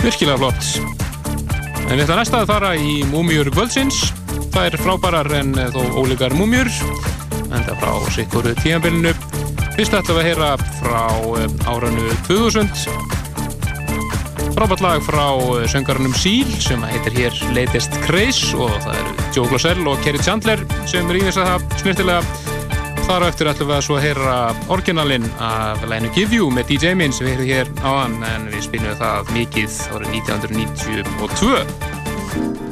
Virkilega 0.01 0.39
flott. 0.41 0.71
En 1.85 1.93
við 1.93 2.07
ætlum 2.07 2.17
næsta 2.23 2.41
að 2.41 2.49
fara 2.55 2.71
í 2.73 2.95
Múmjur 3.11 3.51
Kvöldsins. 3.53 3.99
Það 4.55 4.71
er 4.71 4.79
frábærar 4.81 5.29
en 5.37 5.53
þó 5.75 5.83
ólíkar 6.01 6.33
múmjur. 6.39 6.71
En 7.51 7.59
það 7.59 7.75
er 7.75 7.81
frá 7.83 8.15
sikkur 8.17 8.49
tímanbylnu. 8.63 9.13
Fyrst 9.75 9.93
ætlum 9.93 10.17
við 10.17 10.23
að 10.23 10.31
heyra 10.31 10.49
frá 10.79 11.05
um, 11.21 11.61
áranu 11.69 12.09
2000 12.25 13.06
frábært 14.57 14.81
lag 14.81 15.03
frá 15.05 15.25
eh, 15.37 15.67
söngarunum 15.69 16.15
Seal 16.17 16.49
sem 16.63 16.81
heitir 16.89 17.13
hér 17.13 17.35
Latest 17.53 17.93
Craze 18.07 18.57
og 18.57 18.73
það 18.81 18.97
eru 19.03 19.25
Joe 19.35 19.51
Glossell 19.51 19.85
og 19.85 20.01
Kerry 20.01 20.21
Chandler 20.25 20.63
sem 20.89 21.05
rýðis 21.13 21.37
að 21.37 21.51
það 21.51 21.77
snirtilega 21.83 22.25
þar 23.05 23.27
eftir 23.29 23.51
ætlum 23.51 23.69
við 23.69 23.77
að 23.77 23.85
svo 23.85 24.01
heyra 24.01 24.37
orginalinn 24.73 25.29
af 25.37 25.85
læginu 25.85 26.13
Give 26.17 26.39
You 26.39 26.49
með 26.53 26.73
DJ 26.73 26.97
Min 26.97 27.13
sem 27.13 27.29
við 27.29 27.35
heyrðum 27.35 27.53
hér 27.53 27.73
á 27.85 27.89
hann 28.01 28.17
en 28.33 28.49
við 28.49 28.65
spilum 28.65 28.97
það 28.97 29.35
mikið 29.37 29.81
árið 29.93 30.17
1992 30.23 32.66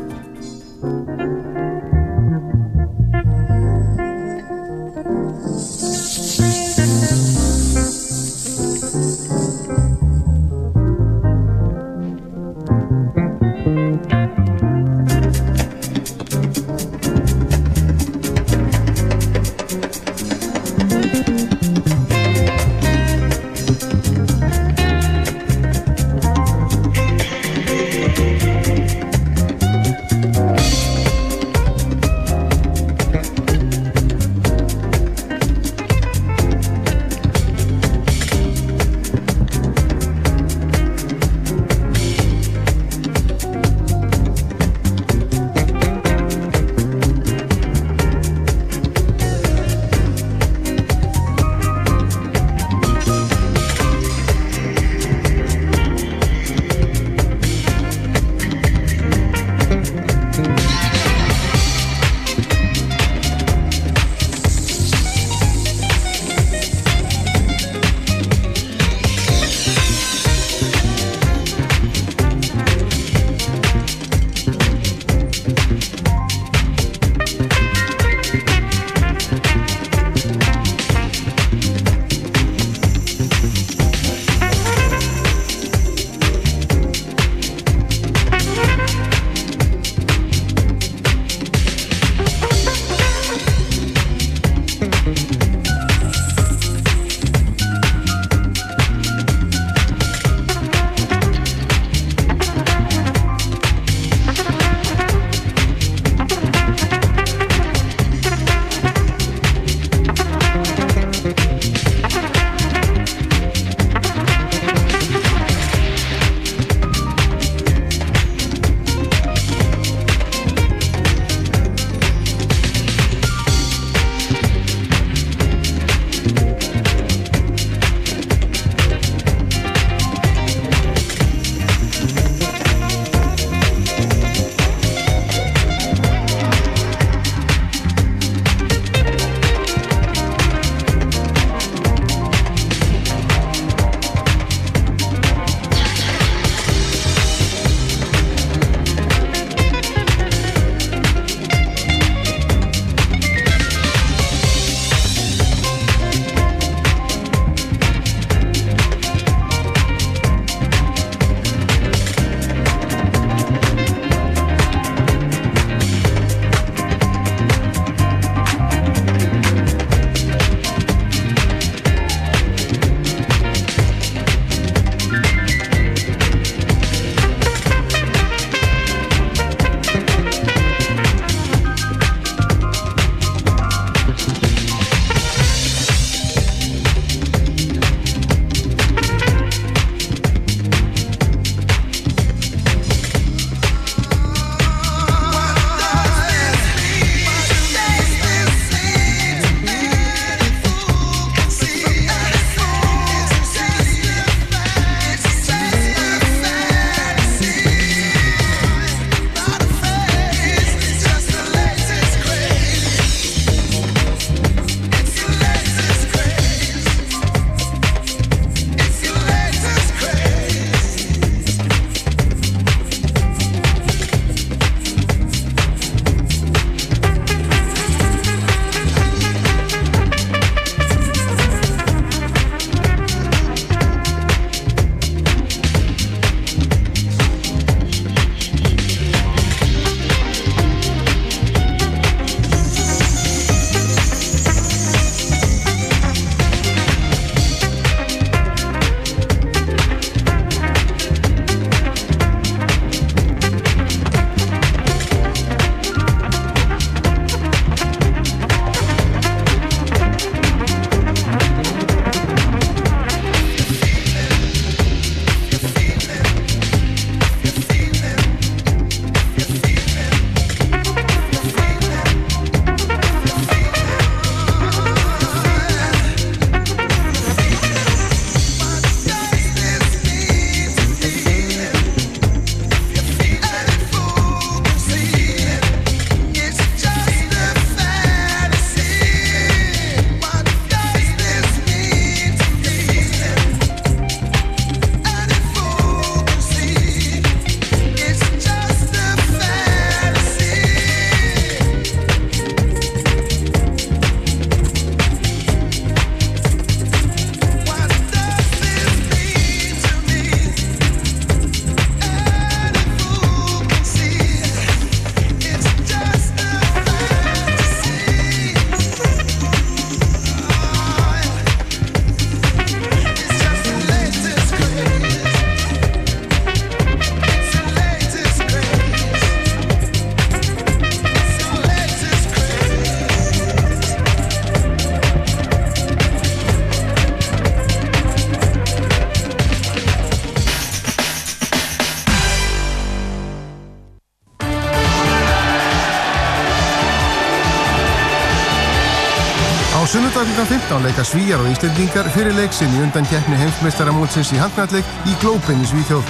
leika 350.82 351.04
Svíjar 351.06 351.40
og 351.44 351.48
Íslendingar 351.52 352.08
fyrir 352.12 352.34
leiksinn 352.36 352.74
í 352.74 352.82
undan 352.84 353.06
keppni 353.08 353.38
heimsmeistaramótsins 353.40 354.32
í 354.34 354.40
handknalleg 354.42 354.88
í 355.06 355.14
Glóbin 355.22 355.62
í 355.64 355.68
Svíþjóð. 355.70 356.10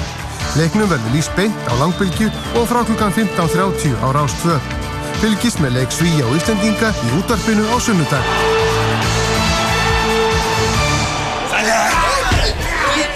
Leiknum 0.55 0.87
verður 0.87 1.13
líst 1.13 1.33
beint 1.35 1.67
á 1.67 1.73
langbylgju 1.81 2.29
og 2.55 2.67
frá 2.69 2.79
klukkan 2.87 3.13
15.30 3.13 3.97
á 3.99 4.07
Rás 4.15 4.35
2. 4.41 4.55
Fylgist 5.19 5.59
með 5.59 5.79
leik 5.79 5.91
Svíja 5.91 6.23
og 6.25 6.37
Íslendinga 6.39 6.93
í 6.95 7.11
útarpinu 7.19 7.67
á 7.67 7.77
sunnudag. 7.83 8.31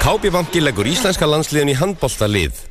KB 0.04 0.32
Banki 0.34 0.62
leggur 0.64 0.92
íslenska 0.92 1.28
landsliðin 1.30 1.72
í 1.72 1.80
handbolta 1.80 2.28
lið. 2.28 2.64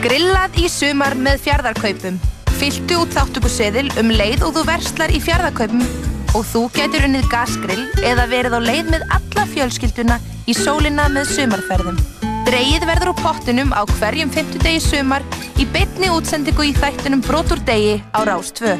Grillað 0.00 0.60
í 0.60 0.68
sumar 0.72 1.14
með 1.14 1.44
fjardarkaupum. 1.46 2.20
Fylltu 2.60 3.04
út 3.04 3.12
þáttökuseðil 3.16 3.88
um 4.00 4.10
leið 4.12 4.48
og 4.48 4.56
þú 4.58 4.68
verslar 4.74 5.12
í 5.14 5.20
fjardarkaupum 5.22 6.09
og 6.36 6.44
þú 6.46 6.62
getur 6.74 7.06
unnið 7.08 7.28
gasgrill 7.32 7.86
eða 8.06 8.26
verið 8.30 8.54
á 8.54 8.60
leið 8.62 8.90
með 8.94 9.06
alla 9.16 9.46
fjölskylduna 9.50 10.18
í 10.46 10.54
sólina 10.54 11.08
með 11.10 11.32
sumarferðum. 11.34 11.98
Dreyið 12.46 12.86
verður 12.88 13.12
úr 13.12 13.18
pottinum 13.20 13.74
á 13.74 13.82
hverjum 13.98 14.30
50 14.32 14.62
degi 14.64 14.82
sumar 14.84 15.24
í 15.60 15.66
beinni 15.74 16.10
útsendingu 16.10 16.70
í 16.70 16.76
þættunum 16.76 17.24
Brotur 17.26 17.60
degi 17.66 17.98
á 18.14 18.20
Rás 18.26 18.52
2. 18.58 18.76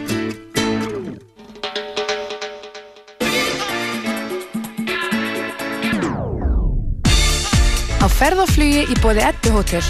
Á 8.00 8.06
ferð 8.08 8.46
og 8.46 8.54
flugi 8.54 8.86
í 8.88 8.96
bóði 9.02 9.26
Eddu 9.26 9.52
Hotel. 9.58 9.84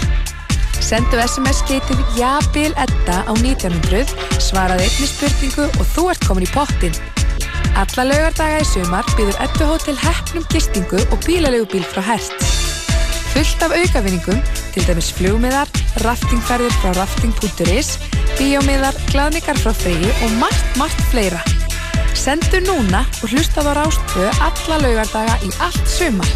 Sendu 0.81 1.21
SMS 1.23 1.61
getið 1.69 2.01
Jabil 2.17 2.73
Edda 2.73 3.21
á 3.23 3.31
1900, 3.37 4.11
svaraði 4.43 4.89
einni 4.89 5.07
spurningu 5.07 5.69
og 5.77 5.89
þú 5.95 6.09
ert 6.11 6.27
komin 6.27 6.49
í 6.49 6.51
pottin. 6.51 6.97
Alla 7.81 8.03
laugardaga 8.05 8.59
í 8.61 8.65
sumar 8.67 9.07
býður 9.17 9.39
Eddu 9.41 9.65
Hotel 9.65 9.95
hefnum 9.97 10.43
gistingu 10.53 10.99
og 11.01 11.23
bílalegu 11.25 11.79
frá 11.89 12.03
Hertz. 12.11 12.49
Fullt 13.31 13.63
af 13.65 13.71
aukavinningum, 13.73 14.41
til 14.75 14.83
dæmis 14.85 15.07
flugmiðar, 15.17 15.69
raftingferðir 16.05 16.75
frá 16.77 16.91
rafting.is, 16.99 17.95
bíómiðar, 18.37 18.93
glaðningar 19.09 19.57
frá 19.63 19.73
Freyju 19.73 20.11
og 20.27 20.35
margt, 20.37 20.77
margt 20.77 21.01
fleira. 21.09 21.41
Sendu 22.13 22.59
núna 22.67 23.01
og 23.23 23.33
hlusta 23.33 23.63
á 23.65 23.73
Rástvö 23.73 24.27
alla 24.29 24.77
laugardaga 24.83 25.39
í 25.41 25.49
allt 25.65 25.89
sumar. 25.89 26.29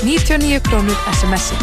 99 0.00 0.62
krónur 0.64 0.96
SMS-i. 1.12 1.58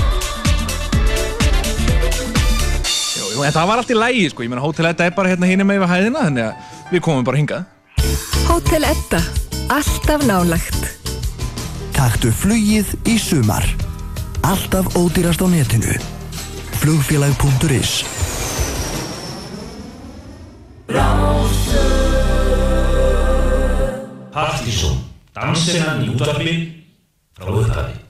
En 3.38 3.55
það 3.55 3.65
var 3.65 3.82
allt 3.82 3.95
í 3.95 3.97
lægi, 3.97 4.30
sko. 4.30 4.45
Ég 4.45 4.53
meina, 4.53 4.61
Hótel 4.61 4.91
Edda 4.91 5.09
er 5.09 5.18
bara 5.18 5.34
hérna 5.34 5.49
hinum 5.49 5.72
með 5.72 5.82
yfir 5.82 5.93
hæðina, 5.95 6.28
þannig 6.28 6.47
að 6.51 6.93
við 6.93 7.03
komum 7.09 7.26
bara 7.26 7.41
hingað. 7.41 7.65
Hótel 8.58 8.84
Edda. 8.84 9.20
Alltaf 9.70 10.24
nálagt. 10.26 10.97
Taktu 11.93 12.32
flugið 12.34 12.89
í 13.05 13.14
sumar. 13.22 13.62
Alltaf 14.41 14.97
ódýrast 14.97 15.43
á 15.45 15.47
netinu. 15.51 15.93
Flugfélag.is 16.82 18.01
Partíson, 24.34 25.05
dansinnan 25.38 26.01
í 26.01 26.10
útvarpi 26.18 26.58
frá 27.38 27.53
upphafi. 27.62 28.07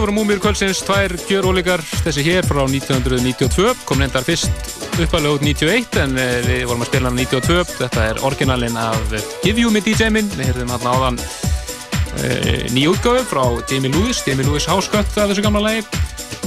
Voru 0.00 0.12
Múmir 0.16 0.40
Kvölsins 0.42 0.80
tvær 0.82 1.12
gjörólíkar 1.28 1.82
þessi 2.04 2.22
hér 2.26 2.46
frá 2.46 2.62
1992 2.64 3.84
kom 3.86 4.00
reyndar 4.00 4.24
fyrst 4.26 4.50
uppalega 4.96 5.34
út 5.36 5.44
91 5.44 5.98
en 6.02 6.14
eh, 6.18 6.38
við 6.46 6.62
vorum 6.70 6.82
að 6.82 6.88
spila 6.88 7.10
hann 7.10 7.18
92 7.20 7.76
þetta 7.78 8.06
er 8.10 8.20
orginalinn 8.26 8.78
af 8.80 9.12
Give 9.44 9.60
You 9.60 9.72
Me 9.74 9.82
DJ 9.84 10.08
minn. 10.14 10.30
Við 10.34 10.48
heyrðum 10.50 10.72
hann 10.74 10.88
áðan 10.88 11.18
uh, 11.20 12.64
nýja 12.74 12.94
útgáfu 12.94 13.26
frá 13.28 13.44
Jamie 13.70 13.92
Lewis 13.92 14.22
Jamie 14.26 14.46
Lewis 14.46 14.66
háskött 14.70 15.18
af 15.18 15.30
þessu 15.30 15.44
gamla 15.44 15.62
lagi. 15.66 15.84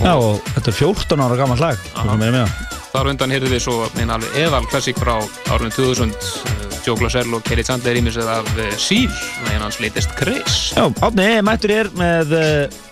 Já, 0.01 0.11
og 0.15 0.41
þetta 0.55 0.73
er 0.73 0.79
14 0.81 1.23
ára 1.27 1.37
gammal 1.39 1.61
lag 1.61 1.85
það. 1.93 2.65
þar 2.95 3.11
undan 3.13 3.35
heyrðum 3.35 3.55
við 3.55 3.63
svo 3.67 3.77
einn 3.99 4.15
alveg 4.17 4.41
eðal 4.43 4.65
klassík 4.71 4.99
frá 4.99 5.15
árunum 5.51 5.71
2000 5.77 6.11
uh, 6.11 6.81
Joe 6.81 6.97
Glassell 6.99 7.31
og 7.37 7.45
Kerry 7.47 7.63
Chandler 7.67 8.01
ímisið 8.01 8.33
af 8.33 8.51
uh, 8.57 8.67
Seal 8.75 9.13
en 9.53 9.63
hans 9.63 9.79
latest 9.83 10.17
Chris. 10.19 10.59
Já, 10.75 10.87
Átni 11.05 11.29
mættur 11.45 11.75
er 11.77 11.93
með 11.99 12.35
uh, 12.35 12.83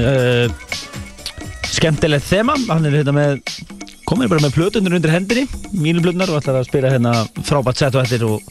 uh, 0.00 0.46
skemmtilegt 1.74 2.28
þema, 2.28 2.56
hann 2.70 2.88
er 2.88 2.98
hérna 3.00 3.14
með 3.16 3.38
komið 4.08 4.32
bara 4.34 4.44
með 4.44 4.56
plötundur 4.56 4.96
undir 4.98 5.12
hendinni 5.12 5.44
mínuplötunar 5.72 6.32
og 6.32 6.40
ætlar 6.40 6.60
að 6.60 6.68
spila 6.68 6.90
hérna 6.92 7.14
frábært 7.46 7.80
sett 7.80 7.96
og 7.96 8.04
eftir 8.04 8.24
og 8.28 8.42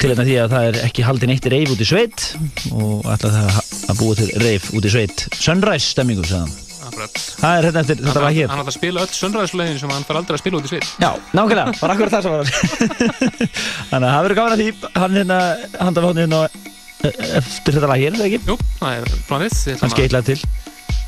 til 0.00 0.10
hérna 0.10 0.26
því 0.26 0.38
að 0.42 0.54
það 0.54 0.66
er 0.70 0.80
ekki 0.86 1.04
haldin 1.06 1.34
eitt 1.34 1.46
reif 1.52 1.74
út 1.74 1.84
í 1.84 1.86
sveit 1.88 2.26
og 2.72 3.06
ætlar 3.12 3.36
það 3.36 3.60
að 3.92 4.00
búa 4.00 4.18
til 4.18 4.28
reif 4.42 4.70
út 4.74 4.86
í 4.86 4.92
sveit. 4.92 5.24
Sunrise 5.36 5.92
stemmingu, 5.92 6.26
sagðan. 6.26 6.52
Það 6.90 7.52
er 7.56 7.66
hérna 7.68 7.82
eftir, 7.84 8.00
þetta 8.02 8.22
var 8.24 8.34
hér. 8.34 8.48
Hann 8.50 8.62
átt 8.62 8.70
að 8.72 8.76
spila 8.76 9.04
öll 9.04 9.12
sönræðislegin 9.14 9.78
sem 9.78 9.92
hann 9.94 10.06
fær 10.08 10.18
aldrei 10.20 10.36
að 10.36 10.42
spila 10.42 10.58
út 10.58 10.66
í 10.66 10.72
sveit. 10.72 10.88
Já, 11.00 11.10
nákvæmlega, 11.36 11.76
bara 11.78 11.94
akkurat 11.94 12.16
það 12.16 12.26
sem 12.26 12.34
var 12.34 12.50
Þannig 13.92 14.08
að 14.08 14.10
það 14.10 14.24
verður 14.26 14.38
gaman 14.40 14.56
að 14.56 14.62
því 14.62 14.90
hann 14.96 15.18
hérna, 15.20 15.38
handa 15.78 16.02
við 16.02 16.08
hóðin 16.08 16.24
hérna 16.24 16.40
eh, 16.48 17.38
eftir 17.40 17.78
þetta 17.78 17.92
lag 17.92 18.02
hér, 18.02 18.18
eða 18.18 18.28
ekki? 18.30 18.42
Jú, 18.50 18.58
það 18.80 18.98
er 18.98 19.14
planið 19.30 20.02
eitt 20.02 20.16
lag 20.16 20.26
til 20.32 20.40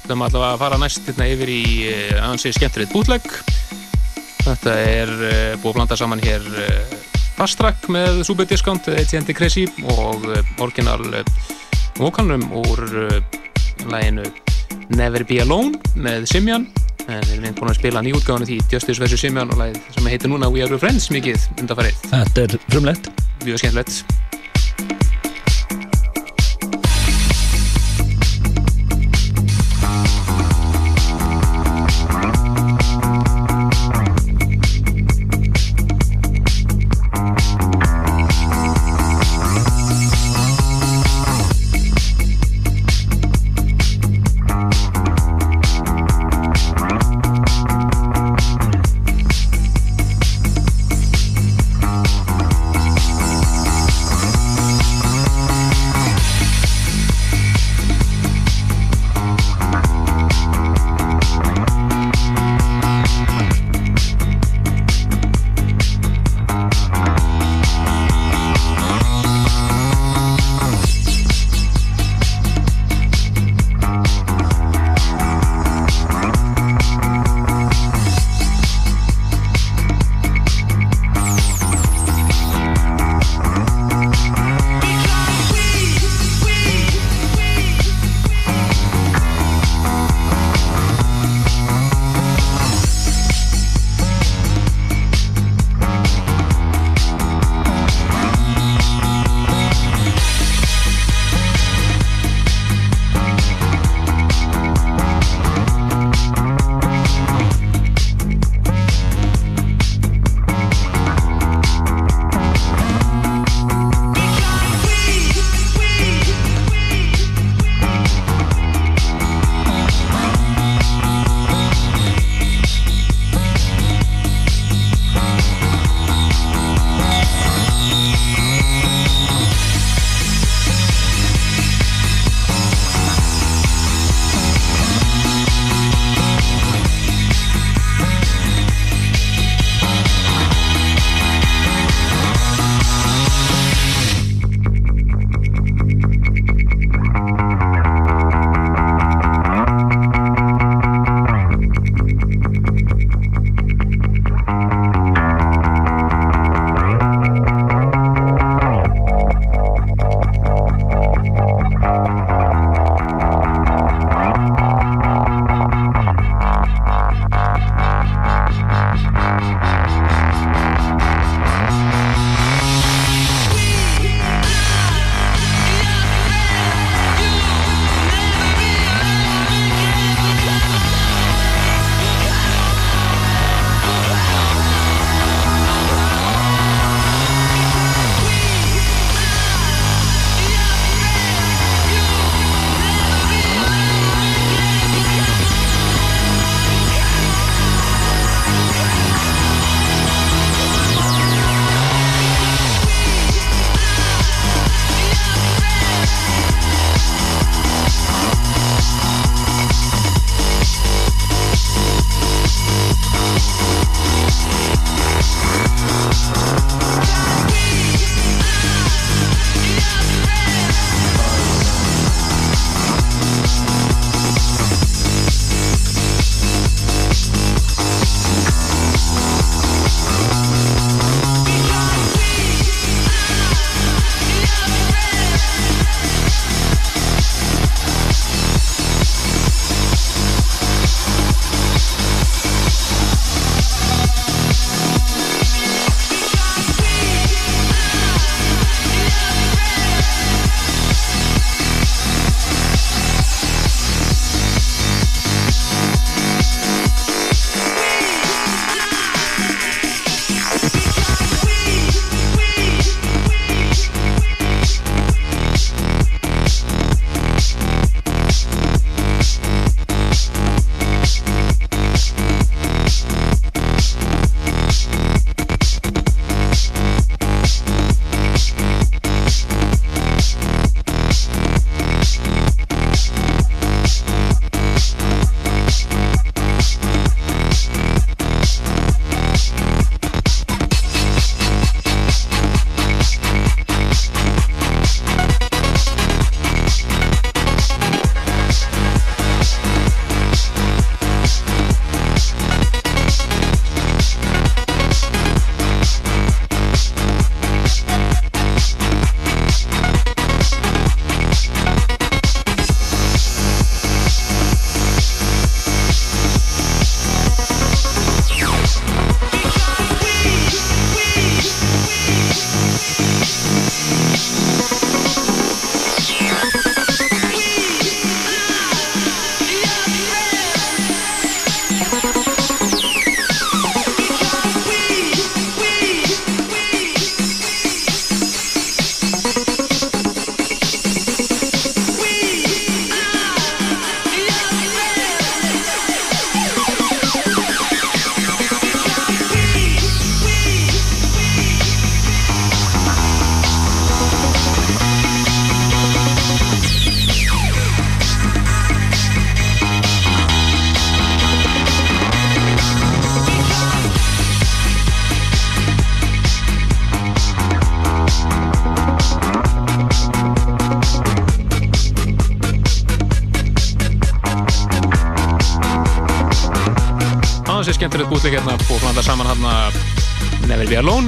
Við 0.03 0.11
ætlum 0.11 0.22
allavega 0.26 0.55
að 0.57 0.62
fara 0.64 0.78
næst 0.82 1.05
hérna 1.07 1.26
yfir 1.30 1.50
í 1.53 1.62
uh, 1.86 2.24
ansi 2.26 2.50
skemmtilegt 2.50 2.90
bútlegg 2.90 3.26
Þetta 4.42 4.72
er 4.82 5.12
uh, 5.14 5.53
búið 5.62 5.68
að 5.70 5.76
blanda 5.76 5.98
saman 6.00 6.22
hér 6.24 6.48
uh, 6.59 6.96
Fast 7.36 7.61
Track 7.61 7.86
með 7.86 8.24
Super 8.26 8.48
Discount 8.50 8.88
AT&T 8.90 9.36
Crazy 9.38 9.68
og 9.94 10.26
orginal 10.62 11.07
vokalnum 12.00 12.42
úr 12.64 12.82
læginu 13.86 14.26
Never 14.98 15.22
Be 15.22 15.38
Alone 15.46 15.78
með 15.94 16.26
Simjan 16.34 16.66
en 17.07 17.22
við 17.30 17.38
erum 17.38 17.57
búin 17.61 17.70
að 17.70 17.78
spila 17.78 18.03
nýjútgáðan 18.03 18.50
því 18.50 18.59
Justice 18.74 18.98
vs. 18.98 19.22
Simjan 19.22 19.55
og 19.55 19.62
lægið 19.62 19.86
sem 19.94 20.11
heitir 20.11 20.34
núna 20.34 20.50
We 20.50 20.66
Are 20.66 20.70
Your 20.70 20.82
Friends 20.82 21.09
mikið 21.14 21.46
undanfarið. 21.62 22.05
Þetta 22.11 22.46
er 22.48 22.59
frumlegt. 22.66 23.11
Mjög 23.46 23.62
skemmtilegt 23.62 24.03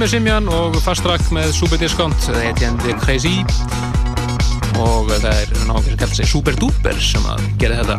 með 0.05 0.11
Simjan 0.19 0.49
og 0.53 0.75
Fast 0.85 1.01
Track 1.01 1.31
með 1.33 1.47
Super 1.55 1.79
Discount 1.81 2.17
það 2.21 2.35
heiti 2.43 2.65
henni 2.67 2.93
Crazy 3.01 3.39
og 4.77 5.07
það 5.09 5.25
er 5.31 5.53
náttúrulega 5.65 5.79
sem 5.87 5.95
kallar 5.97 6.17
sig 6.19 6.27
Super 6.29 6.57
Duper 6.61 6.99
sem 7.01 7.23
að 7.25 7.39
gera 7.61 7.79
þetta 7.79 7.95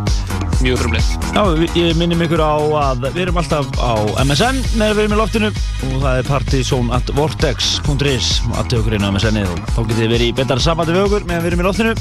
mjög 0.61 0.79
frumleitt. 0.85 1.27
Já, 1.35 1.43
ég 1.75 1.99
minnum 1.99 2.23
ykkur 2.23 2.43
á 2.47 2.55
að 2.85 3.09
við 3.09 3.19
erum 3.25 3.41
alltaf 3.43 3.67
á 3.83 3.99
MSN 4.23 4.61
meðan 4.77 4.95
við 5.01 5.03
erum 5.03 5.17
í 5.17 5.19
loftinu. 5.19 5.51
Og 5.89 5.97
það 6.05 6.21
er 6.21 6.29
partysón 6.29 6.93
at 6.95 7.11
vortex.is 7.17 8.29
aðtöðu 8.53 8.85
okkur 8.85 8.99
inn 9.01 9.09
á 9.09 9.11
MSN-ið 9.11 9.51
og 9.57 9.65
þá 9.73 9.81
getið 9.81 10.03
þið 10.05 10.13
verið 10.15 10.29
í 10.29 10.37
betar 10.43 10.63
samvætti 10.63 10.95
við 10.95 11.07
okkur 11.09 11.27
meðan 11.27 11.43
við 11.43 11.51
erum 11.51 11.65
í 11.65 11.67
loftinu. 11.67 11.97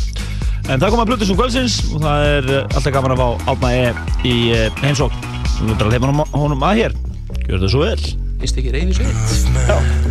En 0.67 0.83
það 0.83 0.93
koma 0.93 1.07
Plutusum 1.09 1.39
Kvöldsins 1.39 1.79
og 1.95 2.05
það 2.05 2.27
er 2.35 2.51
eh, 2.59 2.67
alltaf 2.75 2.93
gaman 2.99 3.15
að 3.15 3.23
fá 3.23 3.49
Átna 3.55 3.73
E 3.73 3.89
í 4.21 4.37
eh, 4.53 4.69
heimsókn. 4.83 5.33
Við 5.63 5.65
erum 5.65 5.81
bara 5.81 5.89
að 5.89 5.97
leipa 5.97 6.29
honum, 6.35 6.69
að 6.69 6.83
hér. 6.83 6.99
Gjör 7.47 7.65
það 7.65 7.73
svo 7.73 7.87
vel. 7.87 8.15
Vist 8.43 8.61
ekki 8.61 8.75
reyfi 8.75 8.99
sveit 8.99 9.54
Já 9.67 10.04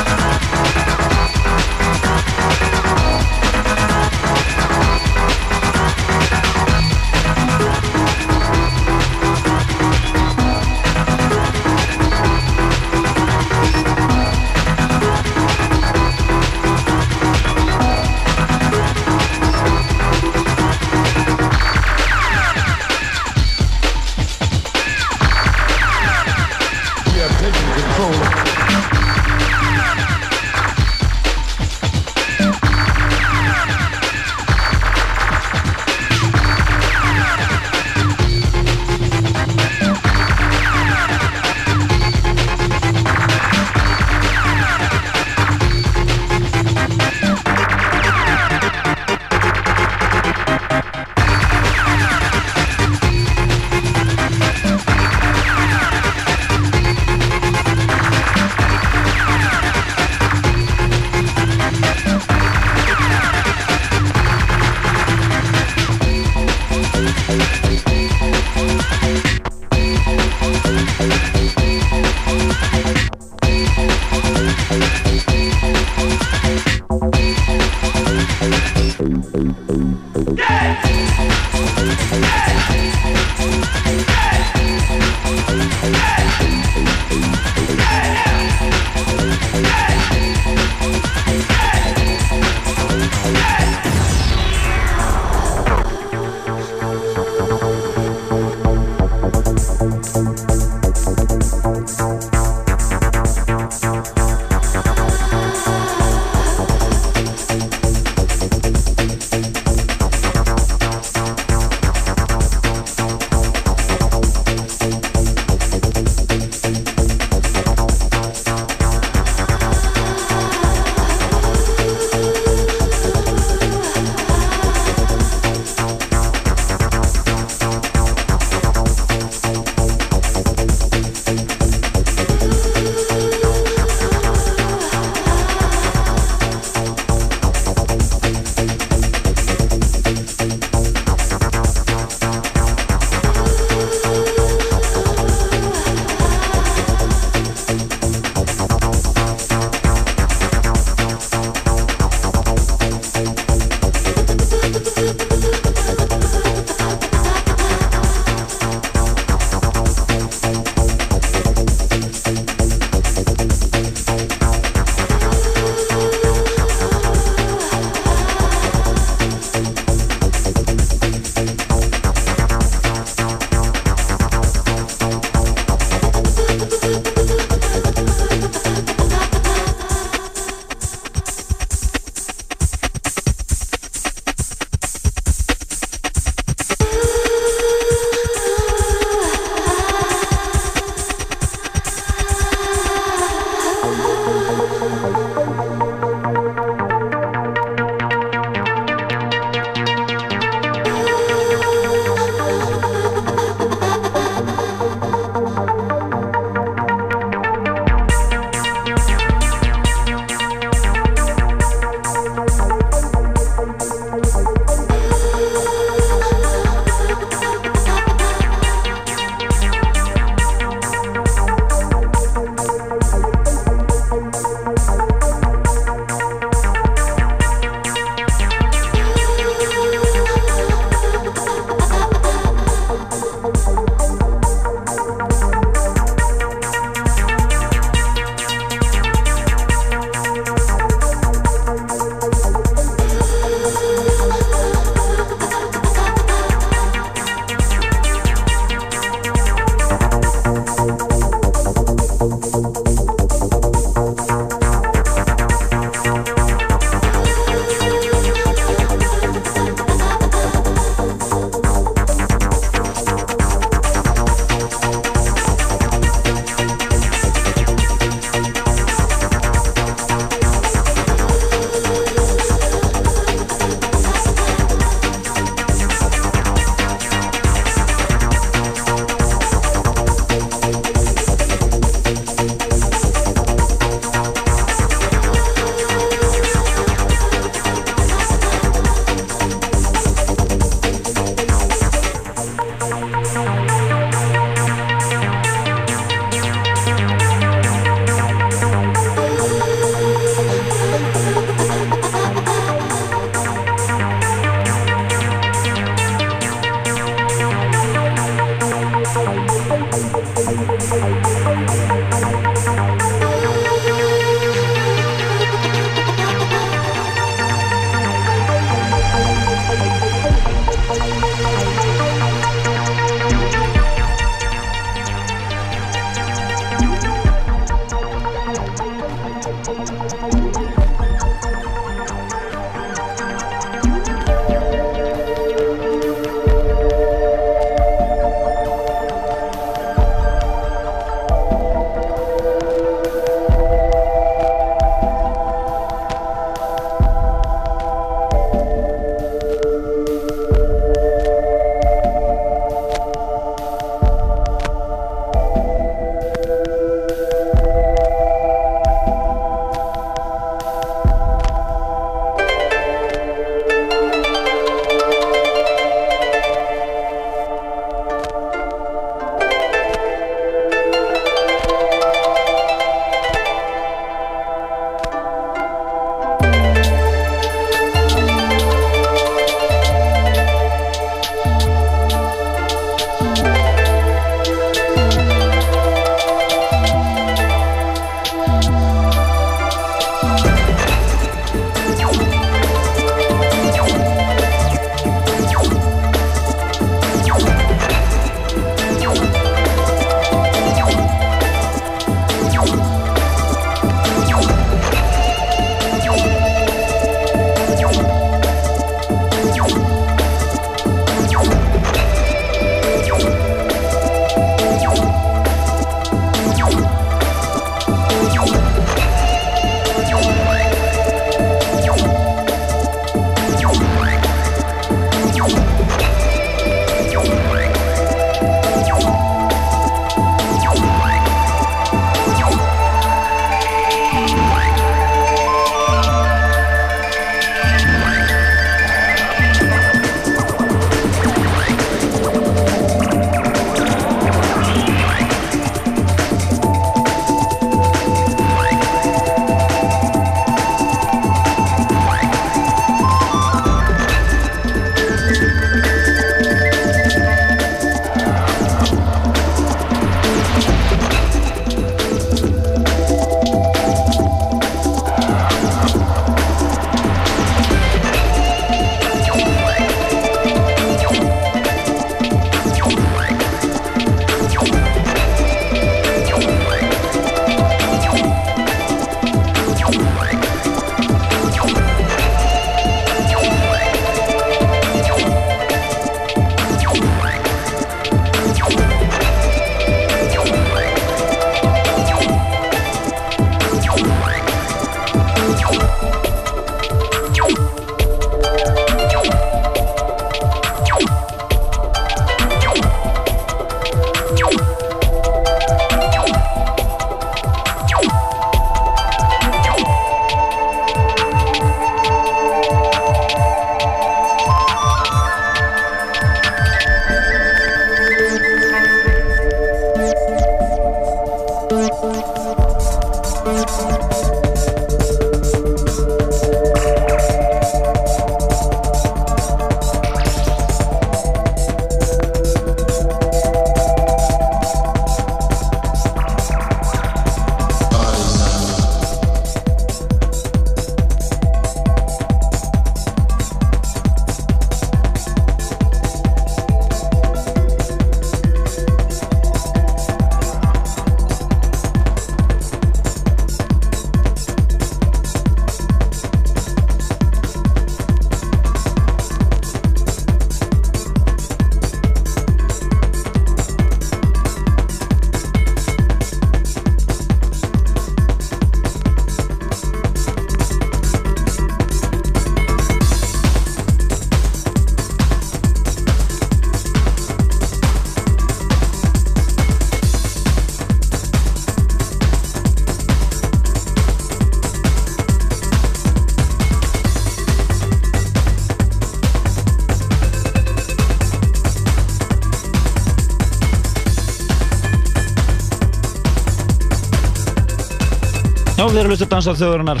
Já, 598.92 598.96
við 598.98 599.06
erum 599.06 599.12
að 599.14 599.14
hlusta 599.14 599.24
að 599.24 599.30
dansa 599.32 599.52
þjóðurinnar 599.56 600.00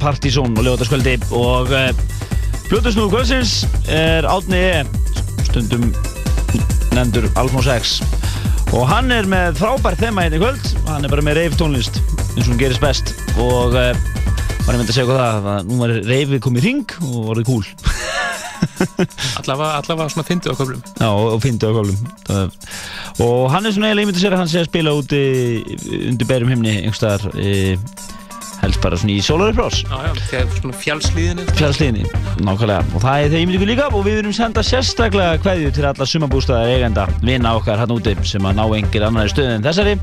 Partizón 0.00 0.54
og 0.54 0.64
lögataskvöldi 0.64 1.12
og 1.36 1.72
uh, 1.76 1.90
Plutusnúðu 2.70 3.10
kvöldsins 3.12 3.50
er 3.92 4.24
Átni 4.24 4.56
E. 4.64 4.78
Stundum 5.44 5.90
nefndur 6.96 7.26
Alfons 7.36 7.68
X. 7.68 7.98
Og 8.72 8.86
hann 8.88 9.12
er 9.12 9.28
með 9.28 9.60
frábært 9.60 10.00
þema 10.00 10.24
hérna 10.24 10.38
í 10.38 10.40
kvöld. 10.40 10.72
Hann 10.88 11.04
er 11.04 11.12
bara 11.12 11.26
með 11.26 11.36
reyf 11.42 11.60
tónlist 11.60 12.00
eins 12.00 12.46
og 12.46 12.54
hún 12.54 12.62
gerist 12.62 12.80
best. 12.80 13.12
Og 13.36 13.76
uh, 13.76 13.92
var 13.92 14.72
ég 14.72 14.80
myndi 14.80 14.88
að 14.88 14.96
segja 14.96 15.10
hvað 15.10 15.20
það 15.20 15.52
að 15.58 15.68
nú 15.68 15.82
var 15.82 15.96
reyfið 16.08 16.44
komið 16.48 16.64
í 16.64 16.68
ring 16.70 16.96
og 17.10 17.20
voruð 17.28 17.50
cool. 17.50 17.68
Allavega, 19.42 20.08
svona 20.14 20.28
fyndið 20.30 20.56
á 20.56 20.60
köflum. 20.62 20.80
Já, 20.96 21.10
og, 21.12 21.36
fyndið 21.44 21.68
á 21.68 21.76
kólum 21.76 22.00
og 23.20 23.50
hann 23.52 23.66
er 23.66 23.74
svona 23.74 23.90
eiginlega, 23.90 24.04
ég 24.04 24.08
myndi 24.08 24.20
að 24.20 24.22
segja 24.22 24.32
að 24.32 24.40
hann 24.40 24.50
sé 24.50 24.60
að 24.62 24.68
spila 24.70 24.92
úti 24.96 25.20
undir 26.08 26.28
berum 26.28 26.52
himni 26.52 26.76
einhverstaðar 26.78 27.34
e, 27.36 27.74
helst 27.76 27.99
bara 28.82 28.98
svona 29.00 29.14
í 29.14 29.20
svona 29.24 30.76
fjálslíðinni 30.80 31.46
fjallsliðinni, 31.58 32.04
nákvæmlega. 32.44 32.84
Og 32.94 33.04
það 33.04 33.24
er 33.26 33.34
myndi 33.44 33.58
ykkur 33.58 33.70
líka 33.70 33.88
og 33.90 34.04
við 34.06 34.20
viljum 34.20 34.36
senda 34.36 34.64
sérstaklega 34.66 35.40
kveðju 35.44 35.72
til 35.76 35.86
alla 35.90 36.06
sumabústaðar 36.08 36.72
eigenda 36.74 37.06
vinna 37.22 37.54
okkar 37.58 37.80
hann 37.80 37.94
úti 37.94 38.14
sem 38.28 38.46
að 38.46 38.60
ná 38.60 38.64
engir 38.78 39.06
annari 39.06 39.32
stöð 39.32 39.54
en 39.56 39.66
þessari. 39.66 39.96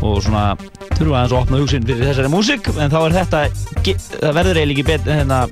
Og 0.00 0.20
svona 0.24 0.44
þurfa 0.94 1.20
aðeins 1.20 1.34
að 1.34 1.38
opna 1.40 1.62
hugsin 1.62 1.88
fyrir 1.88 2.10
þessari 2.10 2.32
músík. 2.32 2.70
En 2.78 2.92
þá 2.92 3.00
er 3.02 3.18
þetta, 3.20 3.44
það 3.84 4.38
verður 4.40 4.62
eiginlega 4.62 4.78
ekki 4.78 4.88
betur 4.92 5.18
hérna 5.20 5.44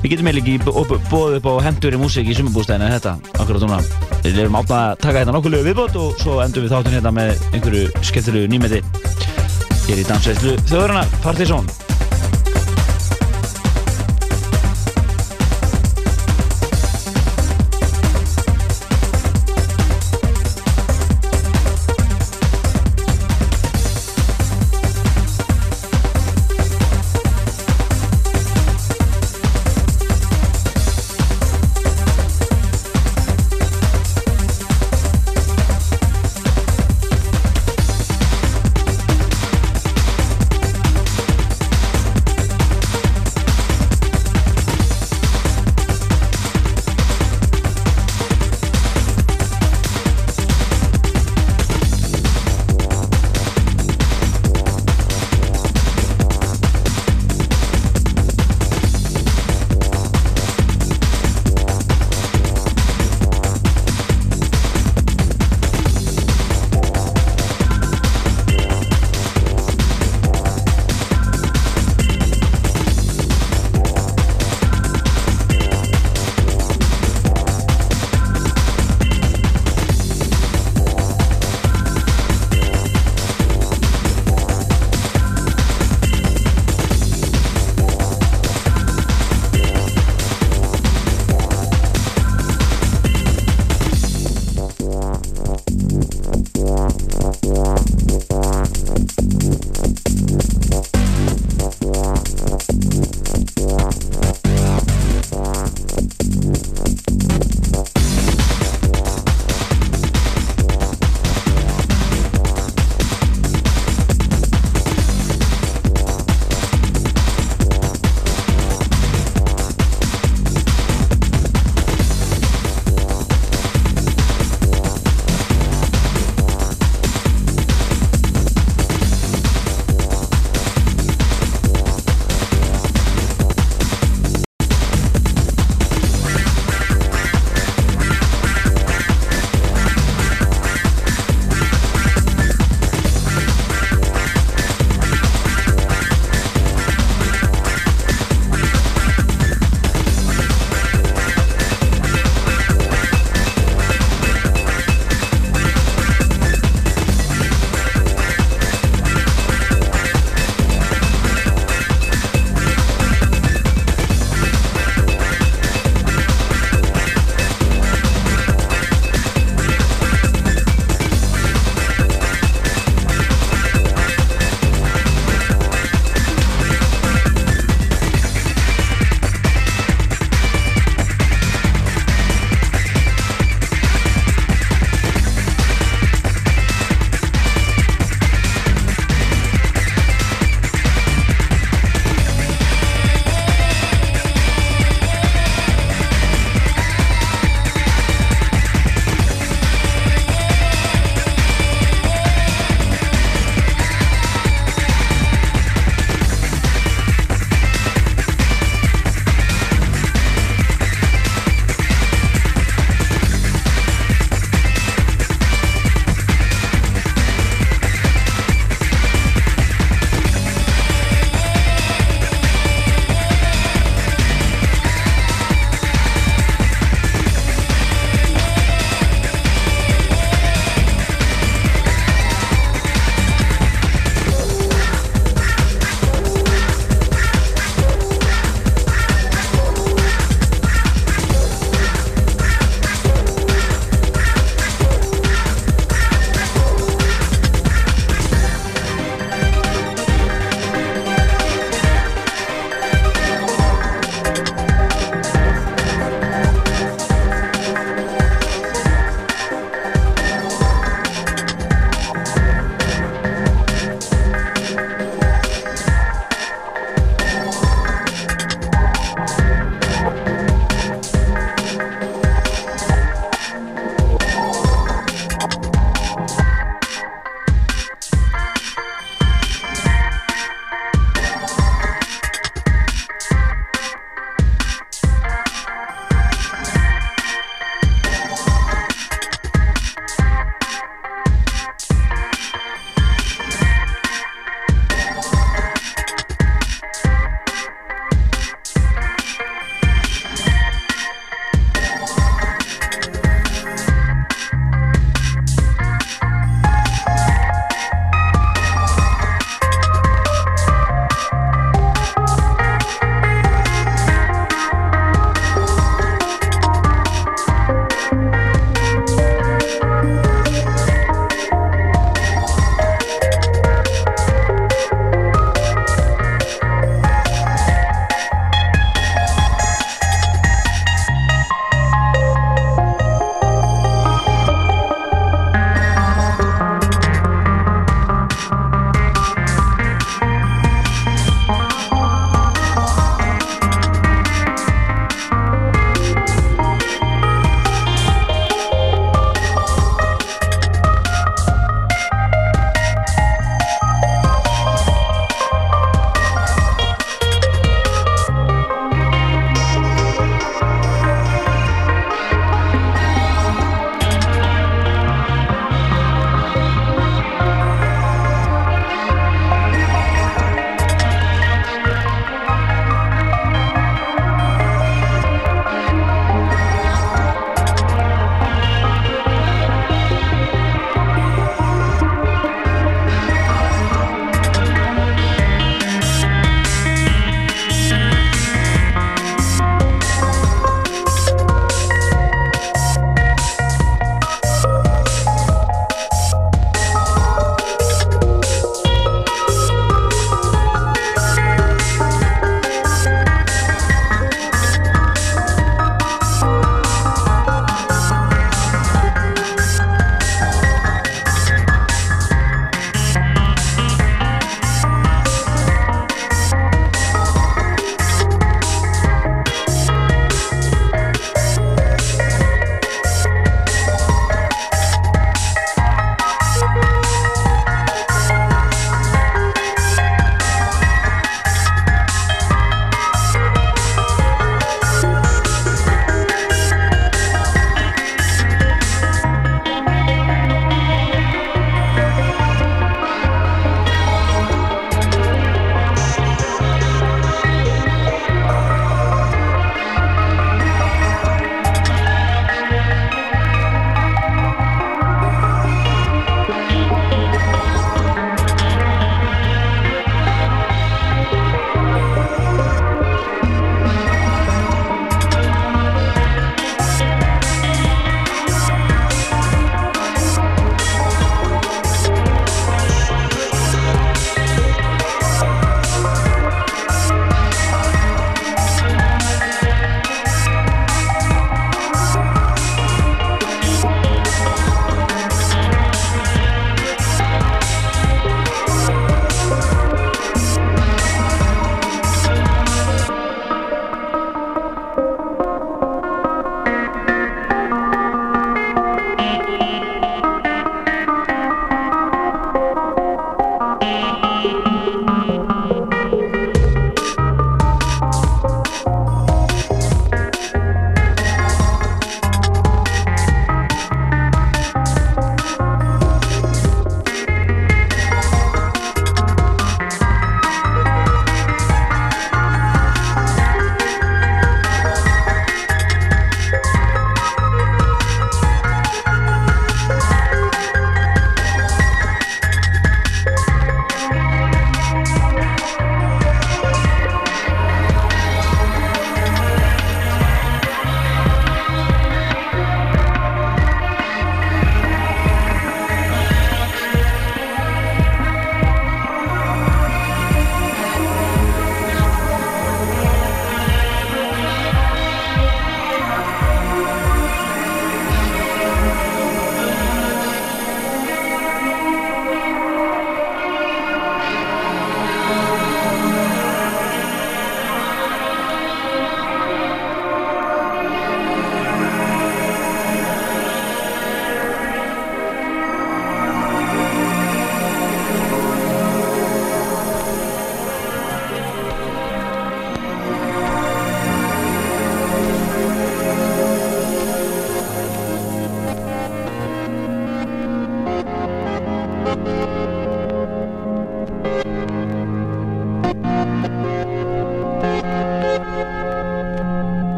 Við 0.00 0.14
getum 0.14 0.30
eiginlega 0.30 0.54
ekki 0.56 1.02
boðið 1.10 1.34
upp 1.42 1.48
á 1.52 1.54
hendur 1.66 1.92
í 1.92 1.98
músík 2.00 2.30
í 2.32 2.36
sumabústæðinu 2.38 2.86
en 2.86 2.94
þetta, 2.94 3.12
akkurat 3.36 3.66
núna. 3.66 3.80
Við 4.24 4.40
erum 4.46 4.56
átna 4.56 4.78
að 4.86 4.96
taka 5.04 5.20
hérna 5.20 5.36
nokkuð 5.36 5.58
viðbót 5.68 6.00
og 6.00 6.16
svo 6.22 6.40
endum 6.40 6.64
við 6.64 6.72
þáttun 6.72 6.96
hérna 6.96 7.12
með 7.18 7.34
einhverju 7.52 7.84
skemmtilegu 8.08 8.48
nýmeti 8.48 8.80
hér 9.90 10.04
í 10.04 10.06
dansveitslu 10.06 10.58
Þjóðurna 10.70 11.06
Partizón. 11.24 11.79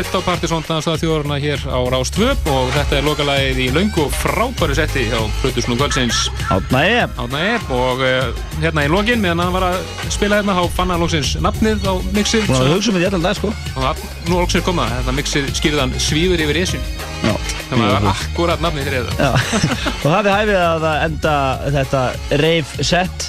Við 0.00 0.06
stilt 0.08 0.24
á 0.24 0.28
Partisón 0.30 0.62
dansstað 0.64 1.02
þjóðurna 1.02 1.36
hér 1.42 1.62
á 1.68 1.78
Rás 1.92 2.10
2 2.14 2.28
og 2.48 2.70
þetta 2.72 2.96
er 2.96 3.04
lokalagið 3.04 3.58
í 3.60 3.66
og 4.00 4.14
frábæru 4.16 4.76
setti 4.78 5.02
hjá 5.10 5.18
Plutusnú 5.42 5.76
Kvöldsins. 5.76 6.20
Átna 6.48 6.80
Eb 6.88 7.18
Átna 7.20 7.40
Eb 7.56 7.72
og 7.74 8.00
uh, 8.00 8.30
hérna 8.62 8.86
í 8.86 8.88
lokin 8.88 9.20
meðan 9.20 9.42
hann 9.44 9.52
var 9.52 9.66
að 9.68 9.82
spila 10.08 10.38
hérna 10.40 10.56
þá 10.56 10.76
fann 10.78 10.94
hann 10.94 11.02
lóksins 11.04 11.34
nafnið 11.44 11.84
á 11.84 11.94
mixið. 12.16 12.48
Búin 12.48 12.62
að 12.64 12.72
hugsa 12.78 12.92
um 12.94 12.96
þetta 12.96 13.10
allan 13.10 13.26
dag 13.28 13.36
sko. 13.36 13.52
Og 13.74 13.84
það- 13.84 14.04
nú 14.30 14.40
lóksins 14.40 14.64
komað 14.64 14.94
þetta 14.96 15.16
mixið 15.18 15.50
skýrðan 15.60 15.92
svífur 16.00 16.44
yfir 16.46 16.62
esin 16.62 16.86
Já. 17.20 17.34
Það 17.68 17.82
var 17.84 18.06
akkurat 18.14 18.62
nafnið 18.64 18.88
fyrir 18.88 19.10
þetta. 19.10 19.26
Já, 19.26 19.32
og 20.04 20.14
hafið 20.14 20.32
hæfið 20.38 20.60
að 20.64 20.86
enda 21.04 21.34
þetta 21.76 22.04
rave 22.40 22.88
set 22.88 23.19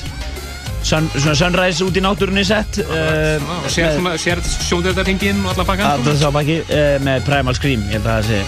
sun, 0.92 1.08
svona 1.16 1.36
sunrise 1.40 1.86
út 1.88 1.96
í 1.98 2.04
náttúrunni 2.04 2.44
set 2.48 2.82
uh, 2.84 3.40
og 3.62 3.68
sér, 3.72 3.94
svona- 3.98 4.18
sér 4.22 4.42
sjóndeldarhingin 4.68 5.40
og 5.46 5.54
allan 5.56 5.70
pakkan 5.72 6.06
Það 6.08 6.20
sá 6.22 6.30
ekki 6.42 6.58
uh, 6.68 6.96
með 7.08 7.26
Primal 7.28 7.56
Scream 7.58 7.86
Ég 7.90 7.98
held 8.00 8.08
að 8.08 8.18
það 8.18 8.30
sé 8.30 8.40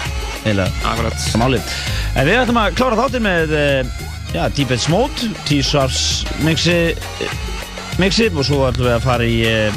eiginlega 0.43 0.89
Akkurat. 0.91 1.27
Málið. 1.39 1.73
En 2.19 2.27
við 2.27 2.39
ætlum 2.41 2.59
að 2.63 2.75
klára 2.79 2.99
þáttir 2.99 3.23
með 3.23 3.53
uh, 3.55 4.01
Já, 4.33 4.43
Deepest 4.57 4.89
Mode 4.91 5.29
T-Sars 5.47 5.99
mixi 6.43 8.25
og 8.33 8.41
svo 8.47 8.63
ætlum 8.67 8.87
við 8.89 8.95
að 8.97 9.03
fara 9.05 9.27
í 9.29 9.37
uh, 9.45 9.69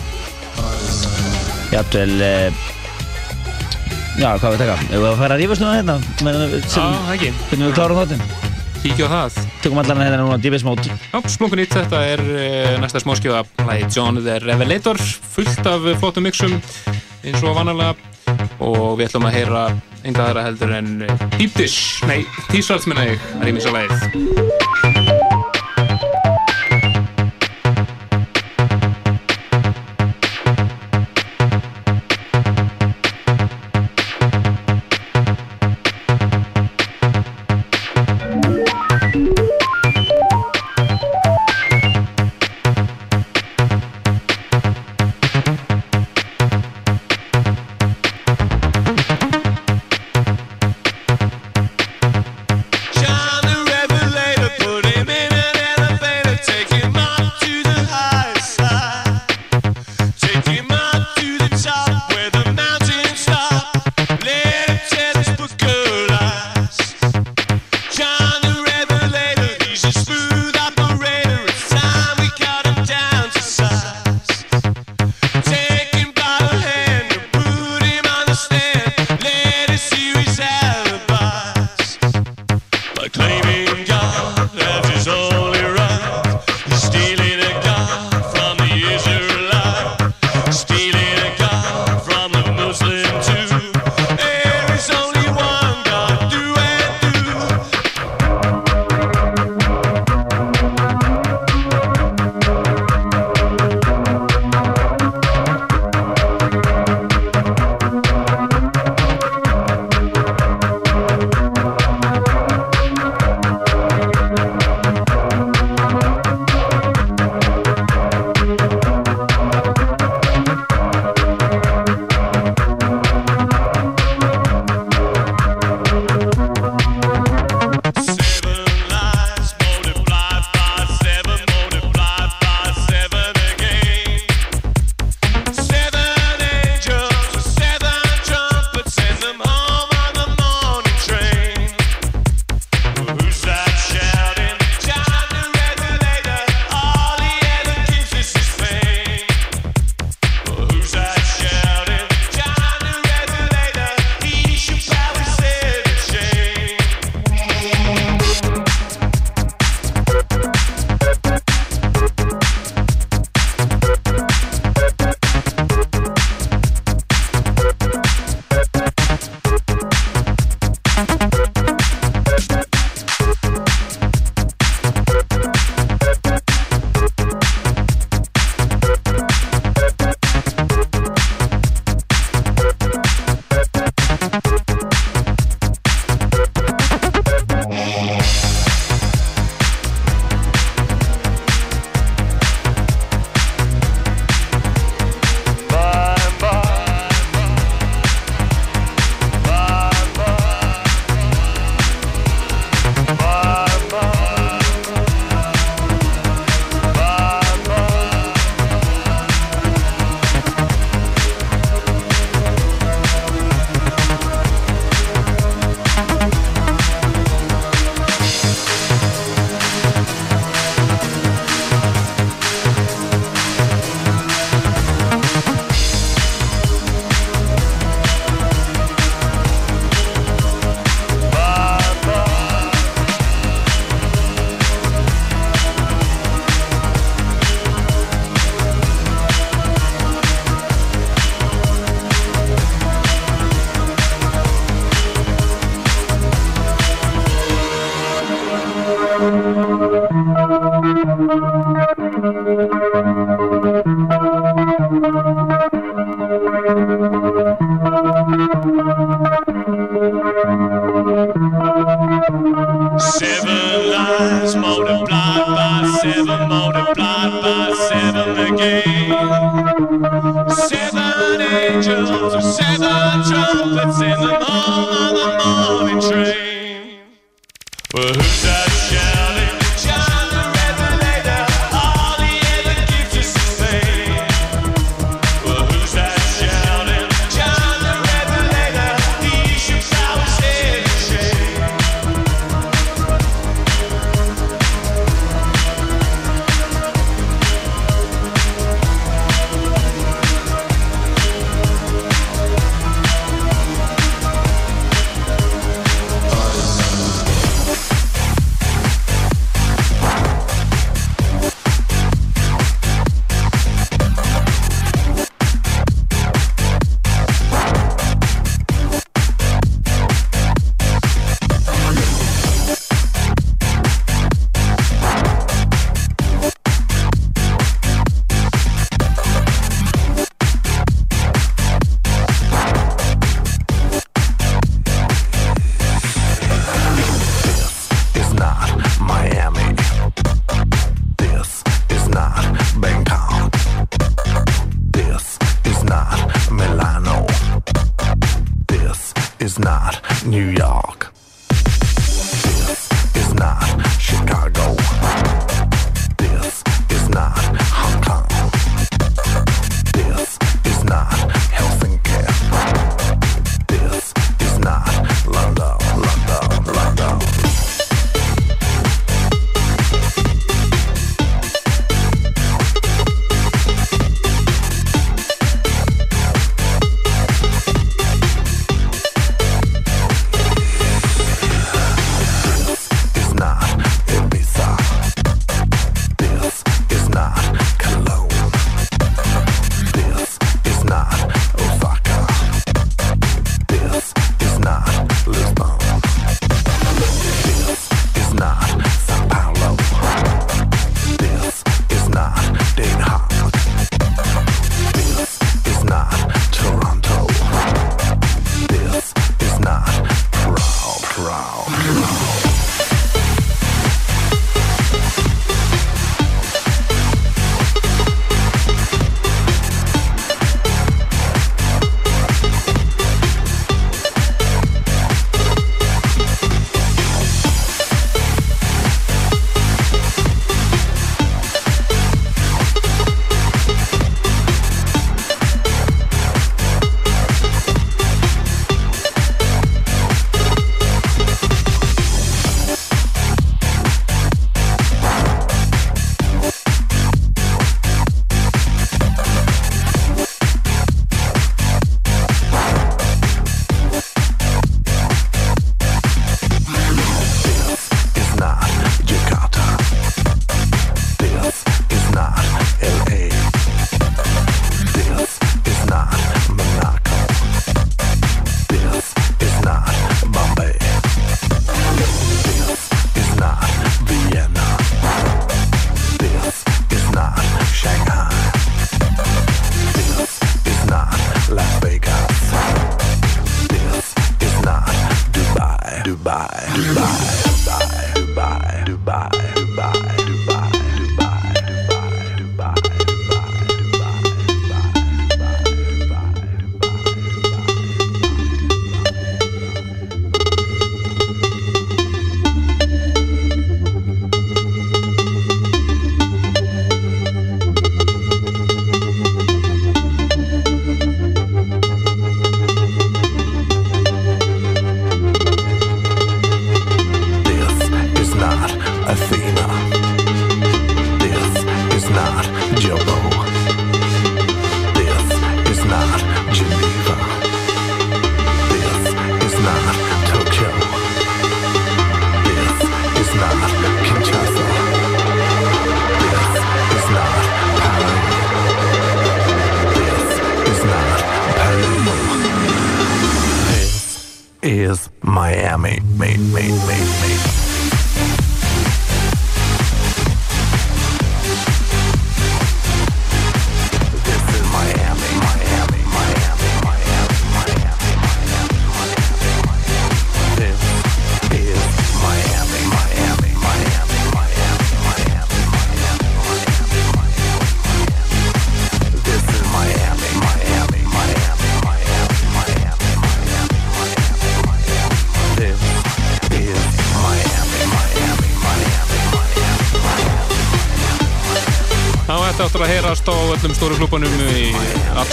Já, 4.16 4.30
hvað 4.40 4.54
við 4.54 4.60
taka? 4.62 4.76
Við 4.88 5.02
að 5.10 5.18
fara 5.20 5.36
að 5.36 5.42
rífast 5.42 5.64
að 5.66 5.74
hérna? 5.76 5.96
Já, 6.24 6.86
ekki. 7.12 7.32
Hvernig 7.50 7.68
við 7.68 7.74
klárum 7.76 8.00
þáttin 8.00 8.22
Kíkja 8.80 9.10
á 9.12 9.12
það 9.12 9.45
Tökum 9.66 9.80
allan 9.82 9.98
hérna 9.98 10.18
núna 10.20 10.36
Mode. 10.62 10.86
Já, 10.86 11.16
splunkunýtt, 11.26 11.72
þetta 11.74 11.98
er 12.06 12.20
uh, 12.22 12.76
næsta 12.78 13.00
smáskjöða 13.02 13.40
lagi 13.66 13.88
John 13.90 14.20
the 14.22 14.36
Revelator 14.38 14.94
fullt 15.34 15.66
af 15.66 15.88
eh, 15.90 15.98
flottum 15.98 16.22
mixum 16.28 16.54
eins 17.26 17.42
og 17.42 17.56
vanalega. 17.58 17.96
Og 18.62 18.94
við 19.00 19.08
ætlum 19.08 19.26
að 19.26 19.40
heyra 19.40 19.64
aðra 20.22 20.46
heldur 20.46 20.76
en 20.78 20.94
uh, 21.08 21.26
Deep 21.34 21.58
Dish, 21.58 21.98
nei, 22.06 22.20
T-Salt 22.52 22.86
minna 22.86 23.08
ég 23.10 23.26
að 23.40 23.50
rýmisa 23.50 23.74
lagið. 23.74 24.06
John 24.06 24.65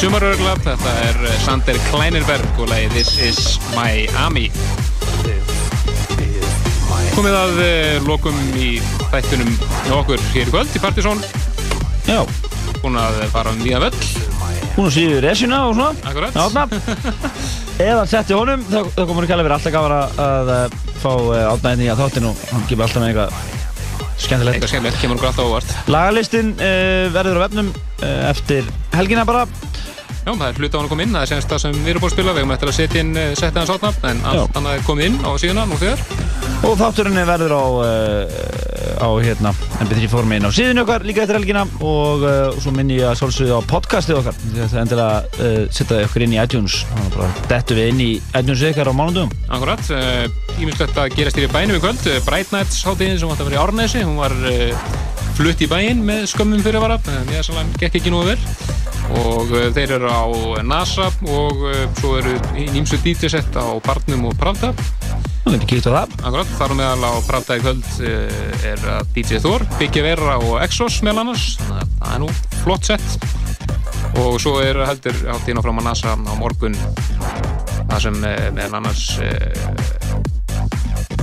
allt 0.03 0.11
sumarörgla. 0.11 0.55
Þetta 0.63 0.93
er 1.03 1.17
eh, 1.27 1.35
Sander 1.43 1.77
Kleinerberg 1.89 2.59
og 2.59 2.67
lagi 2.71 2.89
This 2.91 3.15
is 3.23 3.59
Miami. 3.75 4.49
Komið 7.13 7.35
að 7.37 7.59
uh, 7.61 8.07
lokum 8.07 8.37
í 8.57 8.79
þættunum 9.11 9.51
hjá 9.85 9.93
okkur 9.99 10.23
hér 10.33 10.49
í 10.49 10.51
kvöld 10.51 10.75
í 10.75 10.81
Partizón. 10.81 11.21
Já. 12.07 12.23
Búin 12.81 12.97
að 12.99 13.21
fara 13.31 13.53
um 13.53 13.61
nýja 13.61 13.79
völl. 13.83 13.93
Hún 14.73 14.89
og 14.89 14.95
síður 14.95 15.21
resina 15.27 15.61
og 15.69 15.75
svona. 15.77 15.93
Akkurat. 16.09 16.39
Átna. 16.41 16.65
Eða 17.89 18.07
setti 18.09 18.35
honum, 18.35 18.63
þá, 18.65 18.79
komur 19.05 19.27
ekki 19.27 19.35
alveg 19.37 19.47
verið 19.47 19.57
alltaf 19.59 19.75
gafara 19.75 20.01
að, 20.25 20.53
að 20.57 20.79
fá 21.03 21.11
átna 21.53 21.75
einnig 21.75 21.91
að 21.93 22.01
þáttinn 22.03 22.31
og 22.31 22.47
hann 22.49 22.65
gefur 22.69 22.87
alltaf 22.87 23.03
með 23.03 23.11
eitthvað 23.11 23.37
skemmtilegt. 24.23 24.57
Eitthvað 24.57 24.73
skemmtilegt, 24.73 25.01
kemur 25.03 25.21
okkur 25.21 25.29
alltaf 25.31 25.51
óvart. 25.51 25.77
Lagalistin 25.93 26.55
uh, 26.57 27.13
verður 27.13 27.39
á 27.39 27.43
vefnum 27.45 27.71
uh, 27.77 28.17
eftir 28.33 28.73
helgina 28.97 29.27
bara. 29.29 29.45
Já, 30.23 30.31
það 30.31 30.45
er 30.47 30.59
hluta 30.61 30.71
á 30.71 30.77
hann 30.79 30.85
að 30.87 30.91
koma 30.93 31.03
inn, 31.03 31.15
það 31.17 31.25
er 31.25 31.29
semst 31.33 31.49
það 31.51 31.59
sem 31.59 31.73
við 31.83 31.89
erum 31.91 32.03
búin 32.03 32.09
að 32.09 32.13
spila, 32.15 32.33
við 32.33 32.41
erum 32.41 32.51
eftir 32.53 32.69
að 32.69 32.75
setja 32.77 32.99
inn, 33.03 33.09
eh, 33.19 33.31
setja 33.35 33.59
hans 33.59 33.71
átnafn, 33.73 34.05
en 34.07 34.21
allt 34.29 34.59
annað 34.59 34.75
er 34.77 34.83
komið 34.87 35.07
inn 35.09 35.17
á 35.19 35.31
síðuna 35.41 35.65
nú 35.67 35.79
þegar. 35.81 36.03
Og 36.63 36.77
þátturinn 36.79 37.19
verður 37.27 37.53
á, 37.59 37.65
uh, 37.83 39.03
á 39.03 39.09
hérna, 39.19 39.51
MP3 39.83 40.07
formi 40.07 40.37
inn 40.39 40.47
á 40.47 40.51
síðunni 40.55 40.79
okkar 40.85 41.03
líka 41.03 41.25
eftir 41.25 41.35
helgina 41.35 41.65
og 41.83 42.23
uh, 42.23 42.55
svo 42.55 42.71
minni 42.71 43.01
ég 43.01 43.09
að 43.09 43.17
svolsögðu 43.19 43.57
á 43.59 43.67
podcastið 43.67 44.21
okkar. 44.21 44.37
Þetta 44.45 44.77
er 44.77 44.83
endilega 44.85 45.17
uh, 45.43 45.57
setja 45.75 46.05
ykkur 46.05 46.23
inn 46.23 46.37
í 46.37 46.39
iTunes, 46.39 46.77
þannig 46.93 47.19
að 47.25 47.41
dettu 47.51 47.77
við 47.81 47.91
inn 47.91 47.99
í 48.05 48.11
iTunes 48.31 48.63
ykkar 48.69 48.87
á 48.87 48.93
mánundum. 48.95 49.33
Akkurat, 49.51 49.91
ímislegt 50.55 51.01
að 51.03 51.17
gerast 51.17 51.41
hér 51.41 51.49
í 51.49 51.51
bænum 51.51 51.81
í 51.81 51.83
kvöld, 51.83 52.07
Bright 52.23 52.55
Nights 52.55 52.79
hátíðin 52.87 53.19
sem 53.19 53.35
átti 53.35 53.43
að 53.43 53.51
vera 53.51 53.59
í 53.59 53.63
Árnesi, 53.65 54.05
hún 54.07 54.23
var 54.23 54.39
flutt 55.35 55.67
í 55.67 55.67
bæinn 55.67 56.07
með 56.07 56.29
skömmum 56.31 56.63
fyrirvara, 56.63 57.01
salam 57.43 57.75
gekk 57.75 57.99
ekki 57.99 58.13
nú 58.13 58.23
vel 58.23 58.39
og 59.21 59.51
uh, 59.53 59.67
þeir 59.75 59.95
eru 59.99 60.09
á 60.09 60.23
NASA 60.65 61.09
og 61.29 61.63
uh, 61.67 61.83
svo 61.99 62.15
eru 62.19 62.33
ímsu 62.63 62.99
DJ-sett 63.03 63.55
á 63.57 63.65
Barnum 63.85 64.29
og 64.29 64.37
Pravda. 64.39 64.73
Það 65.43 65.57
getur 65.57 65.69
kíkt 65.69 65.89
á 65.89 65.93
það. 65.93 66.17
Akkurat, 66.23 66.51
þar 66.57 66.73
á 66.73 66.75
meðal 66.79 67.09
á 67.09 67.13
Pravda 67.27 67.57
í 67.59 67.63
kvöld 67.63 67.89
uh, 68.09 68.67
er 68.73 68.85
DJ 69.15 69.41
Thor, 69.43 69.65
Biggie 69.79 70.05
Vera 70.05 70.37
og 70.41 70.59
Exos 70.63 71.01
meðal 71.05 71.27
annars, 71.27 71.47
það 71.61 72.11
er 72.11 72.23
nú 72.23 72.29
flott 72.63 72.91
sett 72.91 73.17
og 74.21 74.37
svo 74.41 74.59
er 74.61 74.77
heldur 74.85 75.15
hátíðin 75.25 75.57
áfram 75.57 75.81
að 75.81 75.87
NASA 75.89 76.13
á 76.13 76.33
morgun 76.37 76.77
það 77.89 77.99
sem 78.05 78.19
meðal 78.21 78.77
annars 78.77 79.07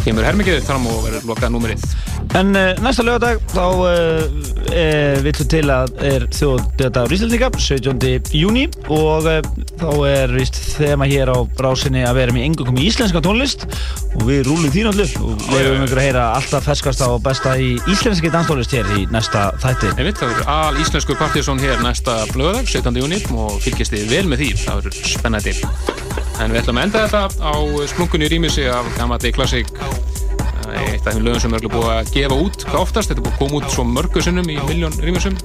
kemur 0.05 0.27
hermikið 0.27 0.62
fram 0.67 0.87
og 0.91 1.05
verður 1.05 1.29
lokað 1.31 1.55
númerið. 1.55 1.85
En 2.39 2.53
uh, 2.55 2.73
næsta 2.79 3.03
lögadag 3.03 3.41
þá 3.51 3.65
uh, 3.83 4.51
e, 4.70 4.85
villu 5.25 5.47
til 5.51 5.65
að 5.73 5.95
er 6.07 6.27
þjóðdöðdagur 6.37 7.15
Íslandíka 7.17 7.49
17. 7.57 8.31
júni 8.39 8.69
og 8.93 9.27
uh, 9.27 9.41
þá 9.81 9.89
er 10.07 10.35
víst 10.37 10.61
þema 10.77 11.09
hér 11.11 11.33
á 11.35 11.39
brásinni 11.59 12.05
að 12.07 12.20
vera 12.20 12.37
með 12.37 12.47
engum 12.47 12.79
í 12.79 12.87
íslenska 12.87 13.23
tónlist 13.25 13.67
og 14.15 14.25
við 14.29 14.45
rúlum 14.47 14.70
því 14.70 14.87
náttúrulega 14.87 15.25
og 15.27 15.45
leiðum 15.51 15.87
ykkur 15.89 16.03
að 16.03 16.07
heyra 16.07 16.27
alltaf 16.37 16.69
ferskasta 16.70 17.11
og 17.11 17.25
besta 17.27 17.57
í 17.59 17.73
íslenski 17.91 18.31
danstónlist 18.31 18.77
hér 18.77 18.95
í 18.95 19.07
næsta 19.11 19.49
þætti. 19.65 19.95
Ég 19.97 20.11
veit, 20.11 20.20
það 20.20 20.35
verður 20.35 20.53
al 20.55 20.83
íslensku 20.85 21.19
partysón 21.19 21.62
hér 21.62 21.83
næsta 21.83 22.20
blöðdag, 22.35 22.70
17. 22.70 23.03
júni 23.03 23.23
og 23.35 23.59
fylgjast 23.65 23.97
þið 23.97 24.15
vel 24.15 24.27
með 24.31 24.45
því, 24.45 24.53
það 24.62 24.85
verður 24.85 25.15
spennandi. 25.17 25.57
En 26.41 26.55
við 26.55 26.62
ætlum 26.62 26.79
að 26.81 26.87
enda 26.87 27.03
þetta 27.05 27.43
á 27.43 27.55
splunkunni 27.91 28.31
rýmisi 28.33 28.65
af 28.73 28.87
gammalli 28.97 29.33
klassík 29.37 29.69
eitt 30.78 31.07
af 31.07 31.12
þeim 31.15 31.24
lögum 31.26 31.42
sem 31.44 31.55
er 31.57 31.66
búið 31.66 31.90
að 31.94 32.10
gefa 32.15 32.36
út 32.47 32.58
hvað 32.68 32.81
oftast, 32.84 33.10
þetta 33.10 33.20
er 33.20 33.26
búið 33.26 33.34
að 33.34 33.40
koma 33.42 33.55
út 33.60 33.68
svo 33.74 33.84
mörgu 33.89 34.18
sinnum 34.24 34.49
í 34.50 34.58
miljón 34.68 34.97
rýmisum 35.02 35.36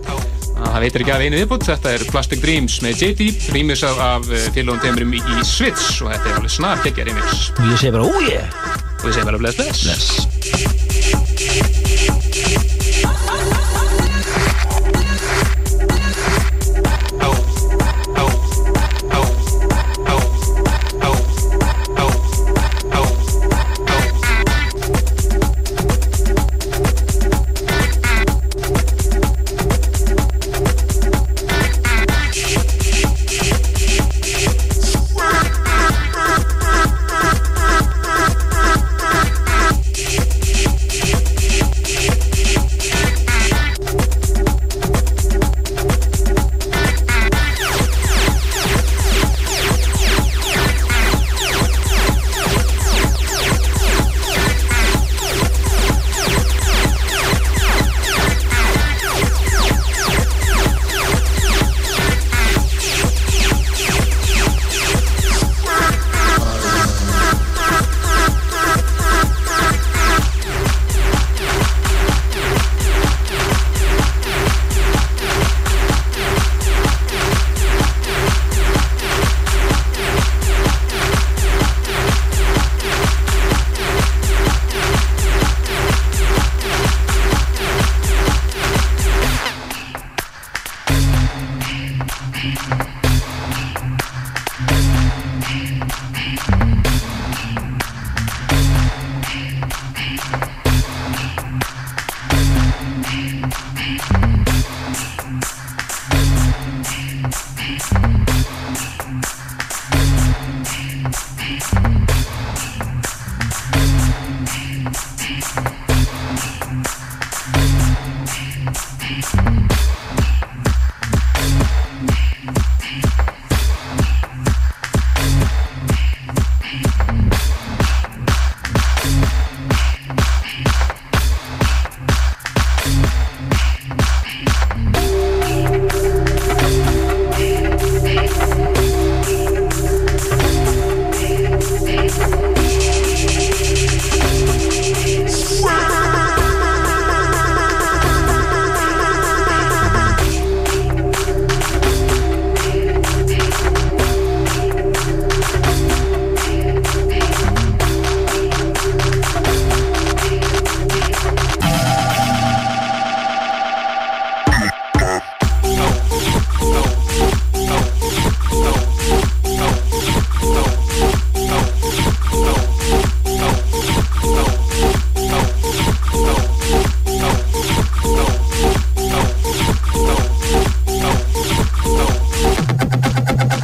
það 0.55 0.81
veitir 0.85 1.03
ekki 1.03 1.13
af 1.15 1.25
einu 1.25 1.41
viðbútt, 1.41 1.67
þetta 1.69 1.87
er 1.95 2.01
Plastic 2.11 2.39
Dreams 2.43 2.75
með 2.85 2.93
JD, 3.03 3.21
rýmisað 3.55 3.95
af 4.05 4.21
félagum 4.55 4.81
teimurum 4.83 5.13
í 5.17 5.21
Switch 5.43 6.01
og 6.05 6.07
þetta 6.13 6.27
er 6.31 6.35
alveg 6.39 6.53
snar 6.57 6.77
geggja 6.85 7.07
rýmis 7.09 7.49
Og 7.59 7.65
ég 7.71 7.77
segi 7.81 7.95
bara, 7.95 8.05
ó 8.07 8.13
ég! 8.29 8.45
og 9.05 9.09
ég 9.09 9.13
segi 9.17 9.27
bara 9.27 9.37
bless 9.41 9.55
bless, 9.59 9.79
bless. 9.85 10.05